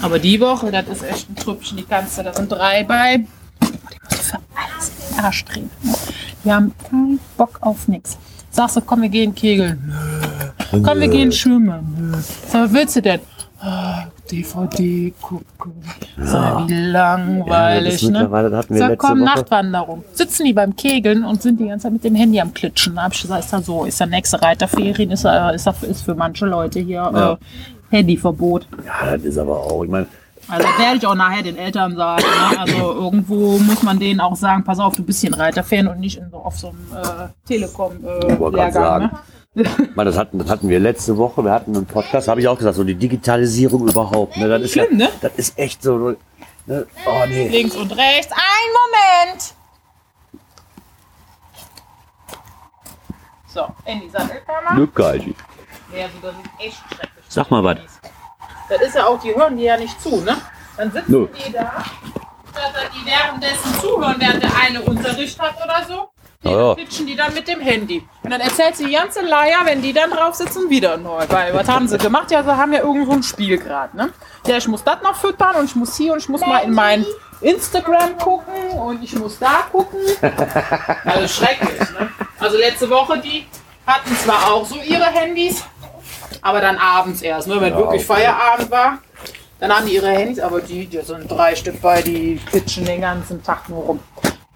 Aber 0.03 0.19
die 0.19 0.41
Woche, 0.41 0.71
das 0.71 0.87
ist 0.89 1.03
echt 1.03 1.31
ein 1.31 1.37
Trüppchen, 1.37 1.77
die 1.77 1.85
kannst 1.85 2.19
du, 2.19 2.23
da 2.23 2.33
sind 2.33 2.51
drei 2.51 2.85
bei. 2.85 3.25
Für 4.11 4.39
alles 4.55 4.89
in 4.89 5.17
den 5.17 5.25
Arsch 5.25 5.45
drehen. 5.45 5.71
Die 6.45 6.53
haben 6.53 6.73
keinen 6.89 7.19
Bock 7.37 7.59
auf 7.61 7.89
nichts. 7.89 8.17
Sagst 8.51 8.77
du, 8.77 8.81
komm, 8.81 9.03
wir 9.03 9.09
gehen 9.09 9.35
kegeln. 9.35 9.93
Nö. 10.73 10.83
Komm, 10.83 11.01
wir 11.01 11.09
gehen 11.09 11.33
schwimmen. 11.33 12.13
Nö. 12.13 12.19
Sag, 12.49 12.65
was 12.65 12.73
willst 12.73 12.97
du 12.97 13.03
denn? 13.03 13.21
DVD 14.31 15.13
gucken. 15.21 15.73
Sag, 16.21 16.69
wie 16.69 16.75
langweilig, 16.91 18.01
das 18.01 18.11
ne? 18.11 18.31
hatten 18.31 18.75
wir 18.75 18.79
Sag, 18.79 18.99
komm, 18.99 19.21
Woche. 19.21 19.25
Nachtwanderung. 19.25 20.05
Sitzen 20.13 20.45
die 20.45 20.53
beim 20.53 20.75
Kegeln 20.77 21.25
und 21.25 21.43
sind 21.43 21.59
die 21.61 21.69
ganze 21.69 21.85
Zeit 21.85 21.93
mit 21.93 22.05
dem 22.05 22.15
Handy 22.15 22.41
am 22.41 22.53
Klitschen. 22.55 22.97
Da 22.97 23.05
hab 23.05 23.13
ich 23.15 23.23
gesagt, 23.23 23.45
ist 23.45 23.53
da 23.53 23.61
so, 23.63 23.85
ist 23.85 24.01
da 24.01 24.07
nächste 24.07 24.41
Reiterferien, 24.41 25.11
ist 25.11 25.25
da, 25.25 25.51
ist 25.51 25.67
ist 25.83 26.03
für 26.03 26.15
manche 26.15 26.47
Leute 26.47 26.81
hier 26.81 27.11
Ja. 27.13 27.33
äh, 27.33 27.37
Handyverbot. 27.91 28.67
Ja, 28.85 29.13
das 29.17 29.25
ist 29.25 29.39
aber 29.39 29.57
auch, 29.59 29.83
ich 29.85 29.91
meine, 29.91 30.07
Also 30.49 30.67
werde 30.79 30.97
ich 30.99 31.07
auch 31.07 31.15
nachher 31.15 31.43
den 31.43 31.57
Eltern 31.57 31.95
sagen. 31.97 32.23
Ne? 32.53 32.59
Also 32.61 32.93
irgendwo 32.95 33.59
muss 33.59 33.83
man 33.83 33.99
denen 33.99 34.21
auch 34.21 34.37
sagen, 34.37 34.65
pass 34.65 34.79
auf, 34.79 34.97
du 34.97 35.03
bist 35.03 35.21
hier 35.21 35.31
ein 35.31 35.35
Reiterfan 35.35 35.87
und 35.89 36.01
nicht 36.01 36.19
in 36.19 36.31
so, 36.31 36.37
auf 36.39 36.57
so 36.59 36.69
einem 36.69 36.87
äh, 37.03 37.29
Telekom-Lehrgang. 37.47 38.73
sagen. 38.73 39.11
meine, 39.95 40.11
das, 40.11 40.19
hatten, 40.19 40.39
das 40.39 40.49
hatten 40.49 40.69
wir 40.69 40.79
letzte 40.79 41.17
Woche, 41.17 41.43
wir 41.43 41.53
hatten 41.53 41.75
einen 41.75 41.87
Podcast, 41.87 42.29
habe 42.29 42.41
ich 42.41 42.49
auch 42.49 42.59
gesagt, 42.59 42.77
so 42.77 42.85
die 42.85 42.95
Digitalisierung 42.95 43.89
überhaupt. 43.89 44.37
Ne? 44.37 44.49
Das 44.49 44.63
ist 44.63 44.73
Schlimm, 44.73 44.99
ja, 44.99 45.07
ne? 45.07 45.13
Das 45.21 45.33
ist 45.37 45.59
echt 45.59 45.83
so, 45.83 46.17
ne? 46.67 46.87
oh 47.07 47.25
nee. 47.27 47.49
Links 47.49 47.77
und 47.77 47.91
rechts. 47.97 48.33
Ein 48.33 49.31
Moment! 49.33 49.55
So, 53.49 53.67
in 53.87 54.01
die 54.03 54.11
Sattelkammer. 54.11 54.75
Glückgeil. 54.75 55.35
Ja, 55.95 56.05
also 56.05 56.19
das 56.23 56.33
ist 56.33 56.67
echt 56.67 56.79
schrecklich. 56.89 57.25
Sag 57.29 57.51
mal 57.51 57.65
was. 57.65 57.79
Das 58.69 58.81
ist 58.83 58.95
ja 58.95 59.07
auch, 59.07 59.19
die 59.21 59.35
hören 59.35 59.57
die 59.57 59.65
ja 59.65 59.79
nicht 59.79 60.01
zu, 60.01 60.21
ne? 60.21 60.37
Dann 60.77 60.93
sitzen 60.93 61.11
Nö. 61.11 61.27
die 61.27 61.51
da, 61.51 61.85
dass 62.55 62.91
die 62.95 63.07
währenddessen 63.07 63.81
zuhören, 63.81 64.17
während 64.19 64.43
der 64.43 64.57
eine 64.57 64.83
Unterricht 64.83 65.41
hat 65.41 65.57
oder 65.57 65.85
so. 65.89 66.11
Die 66.45 66.49
Ja, 66.49 66.69
ja. 66.69 66.75
pitchen 66.75 67.07
die 67.07 67.17
dann 67.17 67.35
mit 67.35 67.49
dem 67.49 67.61
Handy. 67.61 68.07
Und 68.23 68.31
dann 68.31 68.41
erzählt 68.41 68.77
sie 68.77 68.87
die 68.87 68.93
ganze 68.93 69.23
Leier, 69.23 69.59
wenn 69.65 69.83
die 69.83 69.93
dann 69.93 70.11
drauf 70.11 70.37
sitzen, 70.37 70.71
wieder 70.71 70.97
neu. 70.97 71.25
Weil, 71.29 71.53
was 71.53 71.67
haben 71.69 71.89
sie 71.89 71.99
gemacht? 71.99 72.31
Ja, 72.31 72.45
sie 72.45 72.57
haben 72.57 72.73
ja 72.73 72.81
irgendwo 72.81 73.13
ein 73.13 73.25
Spiel 73.25 73.59
gerade, 73.59 73.97
ne? 73.97 74.11
Ja, 74.47 74.57
ich 74.57 74.69
muss 74.69 74.85
das 74.85 75.03
noch 75.03 75.17
füttern 75.17 75.57
und 75.57 75.65
ich 75.65 75.75
muss 75.75 75.97
hier 75.97 76.13
und 76.13 76.21
ich 76.21 76.29
muss 76.29 76.41
mal 76.43 76.61
in 76.61 76.73
mein 76.73 77.05
Instagram 77.41 78.17
gucken 78.19 78.71
und 78.79 79.03
ich 79.03 79.15
muss 79.17 79.39
da 79.39 79.65
gucken. 79.73 79.99
Also 81.05 81.27
schrecklich, 81.27 81.81
ne? 81.99 82.09
Also 82.39 82.57
letzte 82.57 82.89
Woche, 82.89 83.19
die 83.19 83.47
hatten 83.87 84.15
zwar 84.17 84.53
auch 84.53 84.65
so 84.65 84.77
ihre 84.77 85.07
Handys, 85.07 85.65
aber 86.43 86.61
dann 86.61 86.77
abends 86.79 87.21
erst, 87.23 87.49
ne? 87.49 87.61
Wenn 87.61 87.75
wirklich 87.75 88.09
okay. 88.09 88.23
Feierabend 88.23 88.71
war. 88.71 88.99
Dann 89.59 89.75
haben 89.77 89.87
die 89.87 89.95
ihre 89.97 90.11
Handys, 90.11 90.39
aber 90.39 90.61
die, 90.61 90.87
die 90.87 91.01
sind 91.01 91.29
drei 91.29 91.57
Stück 91.57 91.81
bei, 91.83 92.01
die 92.01 92.41
pitchen 92.53 92.85
den 92.85 93.01
ganzen 93.01 93.43
Tag 93.43 93.69
nur 93.69 93.83
rum. 93.83 94.01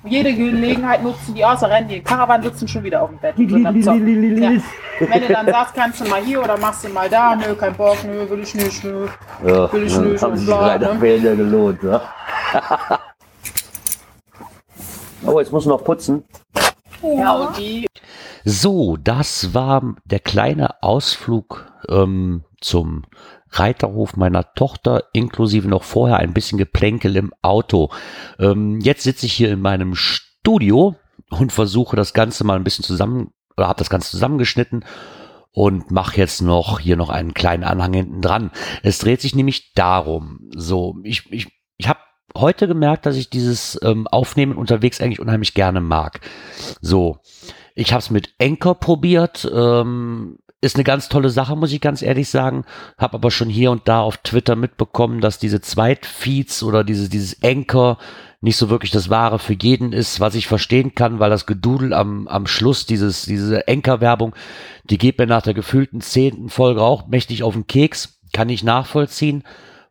Jede 0.05 0.35
Gelegenheit 0.35 1.03
nutzen 1.03 1.35
die 1.35 1.45
außer 1.45 1.71
rennen, 1.71 1.89
die 1.89 2.01
Karawan 2.01 2.43
sitzen 2.43 2.67
schon 2.67 2.83
wieder 2.83 3.03
auf 3.03 3.11
dem 3.11 3.19
Bett. 3.19 3.37
und. 3.39 4.63
Ja. 5.01 5.09
Wenn 5.09 5.23
du 5.23 5.29
dann 5.29 5.47
sagst, 5.47 5.75
kannst 5.75 6.01
du 6.01 6.05
mal 6.05 6.23
hier 6.23 6.41
oder 6.43 6.57
machst 6.59 6.85
du 6.85 6.89
mal 6.89 7.09
da, 7.09 7.35
nö, 7.35 7.55
kein 7.57 7.75
Bock, 7.75 7.97
nö, 8.05 8.29
will 8.29 8.41
ich 8.41 8.55
nicht, 8.55 8.85
nö. 8.85 9.09
Ja, 9.45 9.73
Will 9.73 9.85
ich 9.85 9.95
dann 9.95 10.13
nicht 10.13 10.23
haben 10.23 10.33
und 10.33 10.39
sich 10.39 10.47
bla, 10.47 10.67
leider 10.67 10.95
ne? 10.95 11.37
Gelohnt. 11.37 11.83
Ne? 11.83 12.01
oh, 15.27 15.41
jetzt 15.41 15.51
muss 15.51 15.67
noch 15.67 15.83
putzen. 15.83 16.23
Ja, 17.03 17.33
und 17.33 17.57
die 17.59 17.89
So, 18.45 18.97
das 18.97 19.55
war 19.55 19.95
der 20.05 20.21
kleine 20.21 20.83
Ausflug 20.83 21.73
ähm, 21.89 22.45
zum 22.61 23.05
Reiterhof 23.53 24.17
meiner 24.17 24.55
Tochter, 24.55 25.05
inklusive 25.13 25.69
noch 25.69 25.83
vorher 25.83 26.17
ein 26.17 26.33
bisschen 26.33 26.59
Geplänkel 26.59 27.17
im 27.17 27.33
Auto. 27.43 27.91
Ähm, 28.39 28.81
jetzt 28.81 29.03
sitze 29.03 29.27
ich 29.27 29.33
hier 29.33 29.51
in 29.51 29.61
meinem 29.61 29.95
Studio 29.95 30.97
und 31.31 31.53
versuche 31.53 31.97
das 31.97 32.15
Ganze 32.15 32.45
mal 32.45 32.57
ein 32.57 32.65
bisschen 32.65 32.85
zusammen, 32.85 33.33
oder 33.57 33.69
habe 33.69 33.79
das 33.79 33.91
Ganze 33.91 34.11
zusammengeschnitten 34.11 34.85
und 35.53 35.91
mache 35.91 36.17
jetzt 36.17 36.41
noch 36.41 36.81
hier 36.81 36.97
noch 36.97 37.11
einen 37.11 37.35
kleinen 37.35 37.65
Anhang 37.65 37.93
hinten 37.93 38.23
dran. 38.23 38.51
Es 38.83 38.99
dreht 38.99 39.21
sich 39.21 39.35
nämlich 39.35 39.75
darum, 39.75 40.49
so, 40.55 40.97
ich, 41.03 41.31
ich, 41.31 41.49
ich 41.77 41.89
habe 41.89 42.01
heute 42.37 42.67
gemerkt, 42.67 43.05
dass 43.05 43.17
ich 43.17 43.29
dieses 43.29 43.79
ähm, 43.83 44.07
Aufnehmen 44.07 44.57
unterwegs 44.57 45.01
eigentlich 45.01 45.21
unheimlich 45.21 45.53
gerne 45.53 45.83
mag. 45.83 46.21
So, 46.81 47.19
ich 47.75 47.93
habe 47.93 48.01
es 48.01 48.11
mit 48.11 48.35
Anchor 48.41 48.75
probiert. 48.75 49.51
Ähm, 49.55 50.39
ist 50.63 50.77
eine 50.77 50.85
ganz 50.85 51.09
tolle 51.09 51.29
Sache, 51.29 51.57
muss 51.57 51.73
ich 51.73 51.81
ganz 51.81 52.03
ehrlich 52.03 52.29
sagen. 52.29 52.65
Habe 52.97 53.15
aber 53.15 53.31
schon 53.31 53.49
hier 53.49 53.73
und 53.73 53.89
da 53.89 54.01
auf 54.01 54.17
Twitter 54.19 54.55
mitbekommen, 54.55 55.21
dass 55.21 55.41
diese 55.41 55.61
Zweitfeeds 55.61 56.63
oder 56.63 56.85
diese, 56.85 57.09
dieses 57.11 57.43
Anchor 57.43 57.99
nicht 58.41 58.57
so 58.57 58.71
wirklich 58.71 58.93
das 58.93 59.11
Wahre 59.11 59.41
für 59.41 59.55
jeden 59.61 59.93
ist, 59.93 60.21
was 60.21 60.37
ich 60.37 60.47
verstehen 60.47 60.95
kann, 60.95 61.19
weil 61.19 61.31
das 61.31 61.47
Gedudel 61.47 61.93
am, 61.93 62.29
am 62.29 62.47
Schluss, 62.47 62.87
dieses, 62.87 63.23
diese 63.23 63.67
Anchor-Werbung, 63.69 64.35
die 64.85 64.99
geht 64.99 65.19
mir 65.19 65.27
nach 65.27 65.43
der 65.43 65.55
gefühlten 65.55 66.01
zehnten 66.01 66.49
Folge 66.49 66.81
auch 66.83 67.09
mächtig 67.09 67.43
auf 67.43 67.55
den 67.55 67.67
Keks, 67.67 68.21
kann 68.33 68.49
ich 68.49 68.63
nachvollziehen. 68.63 69.43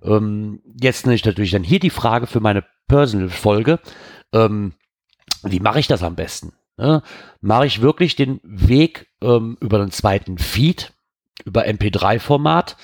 Ähm, 0.03 0.61
jetzt 0.81 1.05
nicht 1.05 1.25
natürlich 1.25 1.51
dann 1.51 1.63
hier 1.63 1.79
die 1.79 1.89
Frage 1.89 2.27
für 2.27 2.39
meine 2.39 2.63
Personal-Folge. 2.87 3.79
Ähm, 4.33 4.73
wie 5.43 5.59
mache 5.59 5.79
ich 5.79 5.87
das 5.87 6.01
am 6.01 6.15
besten? 6.15 6.53
Ne? 6.81 7.03
Mache 7.41 7.67
ich 7.67 7.81
wirklich 7.81 8.15
den 8.15 8.39
Weg 8.43 9.07
ähm, 9.21 9.55
über 9.61 9.77
den 9.77 9.91
zweiten 9.91 10.37
Feed, 10.39 10.93
über 11.45 11.65
MP3-Format? 11.65 12.75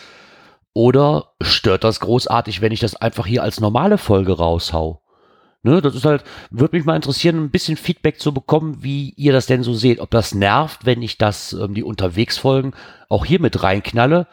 Oder 0.74 1.34
stört 1.42 1.84
das 1.84 2.00
großartig, 2.00 2.62
wenn 2.62 2.72
ich 2.72 2.80
das 2.80 2.96
einfach 2.96 3.26
hier 3.26 3.42
als 3.42 3.60
normale 3.60 3.98
Folge 3.98 4.34
raushau? 4.34 5.02
Ne, 5.64 5.82
das 5.82 5.96
ist 5.96 6.06
halt, 6.06 6.24
würde 6.52 6.78
mich 6.78 6.86
mal 6.86 6.96
interessieren, 6.96 7.44
ein 7.44 7.50
bisschen 7.50 7.76
Feedback 7.76 8.20
zu 8.20 8.32
bekommen, 8.32 8.84
wie 8.84 9.10
ihr 9.18 9.34
das 9.34 9.48
denn 9.48 9.64
so 9.64 9.74
seht. 9.74 10.00
Ob 10.00 10.12
das 10.12 10.36
nervt, 10.36 10.86
wenn 10.86 11.02
ich 11.02 11.18
das, 11.18 11.54
ähm, 11.54 11.74
die 11.74 11.84
Unterwegsfolgen 11.84 12.76
auch 13.10 13.26
hier 13.26 13.42
mit 13.42 13.64
reinknalle. 13.64 14.28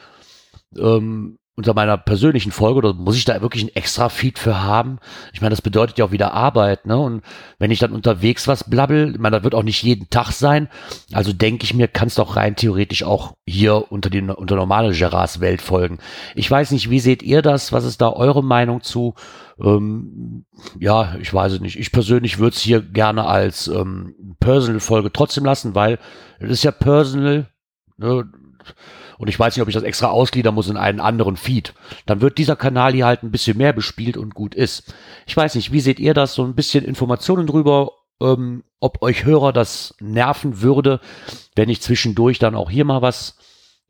Ähm, 0.76 1.38
unter 1.56 1.72
meiner 1.72 1.96
persönlichen 1.96 2.50
Folge, 2.50 2.78
oder 2.78 2.94
muss 2.94 3.16
ich 3.16 3.24
da 3.24 3.40
wirklich 3.40 3.62
einen 3.62 3.76
extra 3.76 4.08
Feed 4.08 4.38
für 4.38 4.62
haben? 4.62 4.98
Ich 5.32 5.40
meine, 5.40 5.50
das 5.50 5.62
bedeutet 5.62 5.98
ja 5.98 6.04
auch 6.04 6.10
wieder 6.10 6.32
Arbeit, 6.32 6.86
ne? 6.86 6.98
Und 6.98 7.22
wenn 7.58 7.70
ich 7.70 7.78
dann 7.78 7.92
unterwegs 7.92 8.48
was 8.48 8.68
blabbel, 8.68 9.12
ich 9.14 9.20
meine, 9.20 9.36
das 9.36 9.44
wird 9.44 9.54
auch 9.54 9.62
nicht 9.62 9.82
jeden 9.82 10.10
Tag 10.10 10.32
sein. 10.32 10.68
Also 11.12 11.32
denke 11.32 11.64
ich 11.64 11.72
mir, 11.72 11.86
kann 11.86 12.08
es 12.08 12.16
doch 12.16 12.36
rein 12.36 12.56
theoretisch 12.56 13.04
auch 13.04 13.34
hier 13.46 13.92
unter 13.92 14.10
die 14.10 14.20
unter 14.20 14.56
normale 14.56 14.92
Gerards 14.92 15.40
Welt 15.40 15.62
folgen. 15.62 15.98
Ich 16.34 16.50
weiß 16.50 16.72
nicht, 16.72 16.90
wie 16.90 17.00
seht 17.00 17.22
ihr 17.22 17.40
das? 17.40 17.72
Was 17.72 17.84
ist 17.84 18.00
da 18.00 18.12
eure 18.12 18.42
Meinung 18.42 18.82
zu? 18.82 19.14
Ähm, 19.60 20.44
ja, 20.80 21.14
ich 21.20 21.32
weiß 21.32 21.52
es 21.52 21.60
nicht. 21.60 21.78
Ich 21.78 21.92
persönlich 21.92 22.38
würde 22.38 22.56
es 22.56 22.62
hier 22.62 22.82
gerne 22.82 23.26
als 23.26 23.68
ähm, 23.68 24.36
Personal-Folge 24.40 25.12
trotzdem 25.12 25.44
lassen, 25.44 25.76
weil 25.76 25.98
es 26.40 26.50
ist 26.50 26.64
ja 26.64 26.72
Personal. 26.72 27.48
Ne? 27.96 28.24
Und 29.18 29.28
ich 29.28 29.38
weiß 29.38 29.54
nicht, 29.54 29.62
ob 29.62 29.68
ich 29.68 29.74
das 29.74 29.82
extra 29.82 30.08
ausgliedern 30.08 30.54
muss 30.54 30.68
in 30.68 30.76
einen 30.76 31.00
anderen 31.00 31.36
Feed, 31.36 31.74
dann 32.06 32.20
wird 32.20 32.38
dieser 32.38 32.56
Kanal 32.56 32.92
hier 32.92 33.06
halt 33.06 33.22
ein 33.22 33.30
bisschen 33.30 33.56
mehr 33.56 33.72
bespielt 33.72 34.16
und 34.16 34.34
gut 34.34 34.54
ist. 34.54 34.94
Ich 35.26 35.36
weiß 35.36 35.54
nicht, 35.54 35.72
wie 35.72 35.80
seht 35.80 36.00
ihr 36.00 36.14
das? 36.14 36.34
So 36.34 36.44
ein 36.44 36.54
bisschen 36.54 36.84
Informationen 36.84 37.46
drüber, 37.46 37.92
ähm, 38.20 38.64
ob 38.80 39.02
euch 39.02 39.24
Hörer 39.24 39.52
das 39.52 39.94
nerven 40.00 40.60
würde, 40.60 41.00
wenn 41.54 41.68
ich 41.68 41.80
zwischendurch 41.82 42.38
dann 42.38 42.54
auch 42.54 42.70
hier 42.70 42.84
mal 42.84 43.02
was 43.02 43.36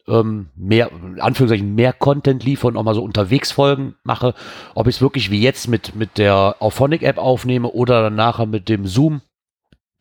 ähm, 0.06 0.50
mehr, 0.54 0.90
in 0.92 1.20
Anführungszeichen, 1.20 1.74
mehr 1.74 1.92
Content 1.92 2.44
liefere 2.44 2.68
und 2.68 2.76
auch 2.76 2.82
mal 2.82 2.94
so 2.94 3.02
unterwegs 3.02 3.52
Folgen 3.52 3.94
mache, 4.02 4.34
ob 4.74 4.86
ich 4.86 4.96
es 4.96 5.02
wirklich 5.02 5.30
wie 5.30 5.40
jetzt 5.40 5.68
mit, 5.68 5.94
mit 5.94 6.18
der 6.18 6.56
Auphonic 6.60 7.02
App 7.02 7.18
aufnehme 7.18 7.68
oder 7.68 8.02
dann 8.02 8.14
nachher 8.14 8.46
mit 8.46 8.68
dem 8.68 8.86
Zoom 8.86 9.22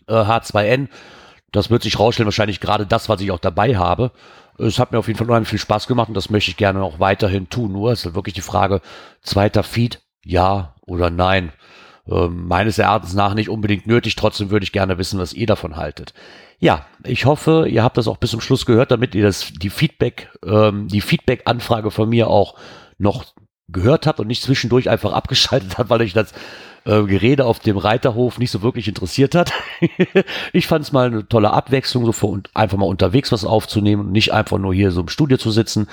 äh, 0.07 0.13
H2N. 0.13 0.89
Das 1.51 1.69
wird 1.69 1.83
sich 1.83 1.99
rausstellen, 1.99 2.27
wahrscheinlich 2.27 2.59
gerade 2.59 2.85
das, 2.85 3.09
was 3.09 3.21
ich 3.21 3.31
auch 3.31 3.39
dabei 3.39 3.77
habe. 3.77 4.11
Es 4.57 4.79
hat 4.79 4.91
mir 4.91 4.99
auf 4.99 5.07
jeden 5.07 5.17
Fall 5.17 5.27
unheimlich 5.27 5.49
viel 5.49 5.59
Spaß 5.59 5.87
gemacht 5.87 6.09
und 6.09 6.13
das 6.13 6.29
möchte 6.29 6.51
ich 6.51 6.57
gerne 6.57 6.83
auch 6.83 6.99
weiterhin 6.99 7.49
tun. 7.49 7.71
Nur 7.71 7.91
ist 7.91 8.05
halt 8.05 8.15
wirklich 8.15 8.35
die 8.35 8.41
Frage, 8.41 8.81
zweiter 9.21 9.63
Feed, 9.63 10.01
ja 10.23 10.75
oder 10.81 11.09
nein. 11.09 11.51
Ähm, 12.07 12.47
meines 12.47 12.77
Erachtens 12.77 13.13
nach 13.13 13.33
nicht 13.33 13.49
unbedingt 13.49 13.87
nötig. 13.87 14.15
Trotzdem 14.15 14.51
würde 14.51 14.63
ich 14.65 14.71
gerne 14.71 14.97
wissen, 14.97 15.19
was 15.19 15.33
ihr 15.33 15.47
davon 15.47 15.77
haltet. 15.77 16.13
Ja, 16.59 16.85
ich 17.03 17.25
hoffe, 17.25 17.67
ihr 17.67 17.83
habt 17.83 17.97
das 17.97 18.07
auch 18.07 18.17
bis 18.17 18.31
zum 18.31 18.41
Schluss 18.41 18.65
gehört, 18.65 18.91
damit 18.91 19.15
ihr 19.15 19.23
das, 19.23 19.51
die 19.53 19.69
Feedback, 19.69 20.29
ähm, 20.45 20.87
die 20.87 21.01
Feedback-Anfrage 21.01 21.91
von 21.91 22.09
mir 22.09 22.27
auch 22.27 22.55
noch 22.97 23.25
gehört 23.69 24.07
habt 24.07 24.19
und 24.19 24.27
nicht 24.27 24.43
zwischendurch 24.43 24.89
einfach 24.89 25.13
abgeschaltet 25.13 25.77
habt, 25.77 25.89
weil 25.89 26.01
euch 26.01 26.13
das 26.13 26.33
äh, 26.85 27.03
Gerede 27.03 27.45
auf 27.45 27.59
dem 27.59 27.77
Reiterhof 27.77 28.39
nicht 28.39 28.51
so 28.51 28.61
wirklich 28.61 28.87
interessiert 28.87 29.35
hat. 29.35 29.53
ich 30.53 30.67
fand 30.67 30.85
es 30.85 30.91
mal 30.91 31.07
eine 31.07 31.27
tolle 31.27 31.51
Abwechslung, 31.51 32.05
so 32.05 32.11
für, 32.11 32.41
einfach 32.53 32.77
mal 32.77 32.85
unterwegs 32.85 33.31
was 33.31 33.45
aufzunehmen 33.45 34.07
und 34.07 34.11
nicht 34.11 34.33
einfach 34.33 34.57
nur 34.57 34.73
hier 34.73 34.91
so 34.91 35.01
im 35.01 35.09
Studio 35.09 35.37
zu 35.37 35.51
sitzen. 35.51 35.87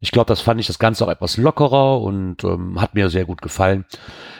Ich 0.00 0.12
glaube, 0.12 0.28
das 0.28 0.40
fand 0.40 0.60
ich 0.60 0.66
das 0.66 0.78
Ganze 0.78 1.04
auch 1.04 1.10
etwas 1.10 1.36
lockerer 1.36 2.00
und 2.00 2.42
ähm, 2.44 2.80
hat 2.80 2.94
mir 2.94 3.10
sehr 3.10 3.26
gut 3.26 3.42
gefallen. 3.42 3.84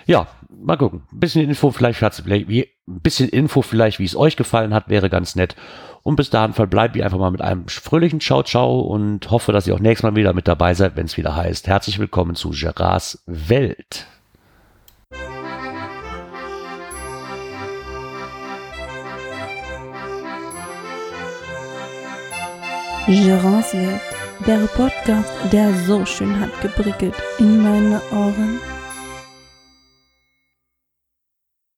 Ja, 0.06 0.26
mal 0.48 0.76
gucken. 0.76 1.02
Ein 1.12 1.20
bisschen 1.20 1.48
Info 1.48 1.70
vielleicht, 1.70 2.00
wie, 2.26 2.68
ein 2.88 3.00
bisschen 3.00 3.28
Info 3.28 3.60
vielleicht, 3.60 3.98
wie 3.98 4.04
es 4.04 4.16
euch 4.16 4.36
gefallen 4.36 4.72
hat, 4.72 4.88
wäre 4.88 5.10
ganz 5.10 5.36
nett. 5.36 5.56
Und 6.02 6.16
bis 6.16 6.30
dahin 6.30 6.54
verbleibe 6.54 6.98
ich 6.98 7.04
einfach 7.04 7.18
mal 7.18 7.30
mit 7.30 7.42
einem 7.42 7.68
fröhlichen 7.68 8.20
Ciao 8.20 8.42
Ciao 8.42 8.80
und 8.80 9.30
hoffe, 9.30 9.52
dass 9.52 9.66
ihr 9.66 9.74
auch 9.74 9.80
nächstes 9.80 10.04
Mal 10.04 10.16
wieder 10.16 10.32
mit 10.32 10.48
dabei 10.48 10.74
seid, 10.74 10.96
wenn 10.96 11.06
es 11.06 11.16
wieder 11.16 11.36
heißt. 11.36 11.66
Herzlich 11.66 11.98
willkommen 11.98 12.34
zu 12.34 12.50
Gerards 12.50 13.22
Welt. 13.26 14.06
Gerards 23.06 23.74
Welt, 23.74 24.00
der 24.46 24.66
Podcast, 24.68 25.32
der 25.52 25.74
so 25.84 26.06
schön 26.06 26.40
hat 26.40 26.60
geprickelt 26.62 27.14
in 27.38 27.62
meine 27.62 28.00
Ohren. 28.12 28.58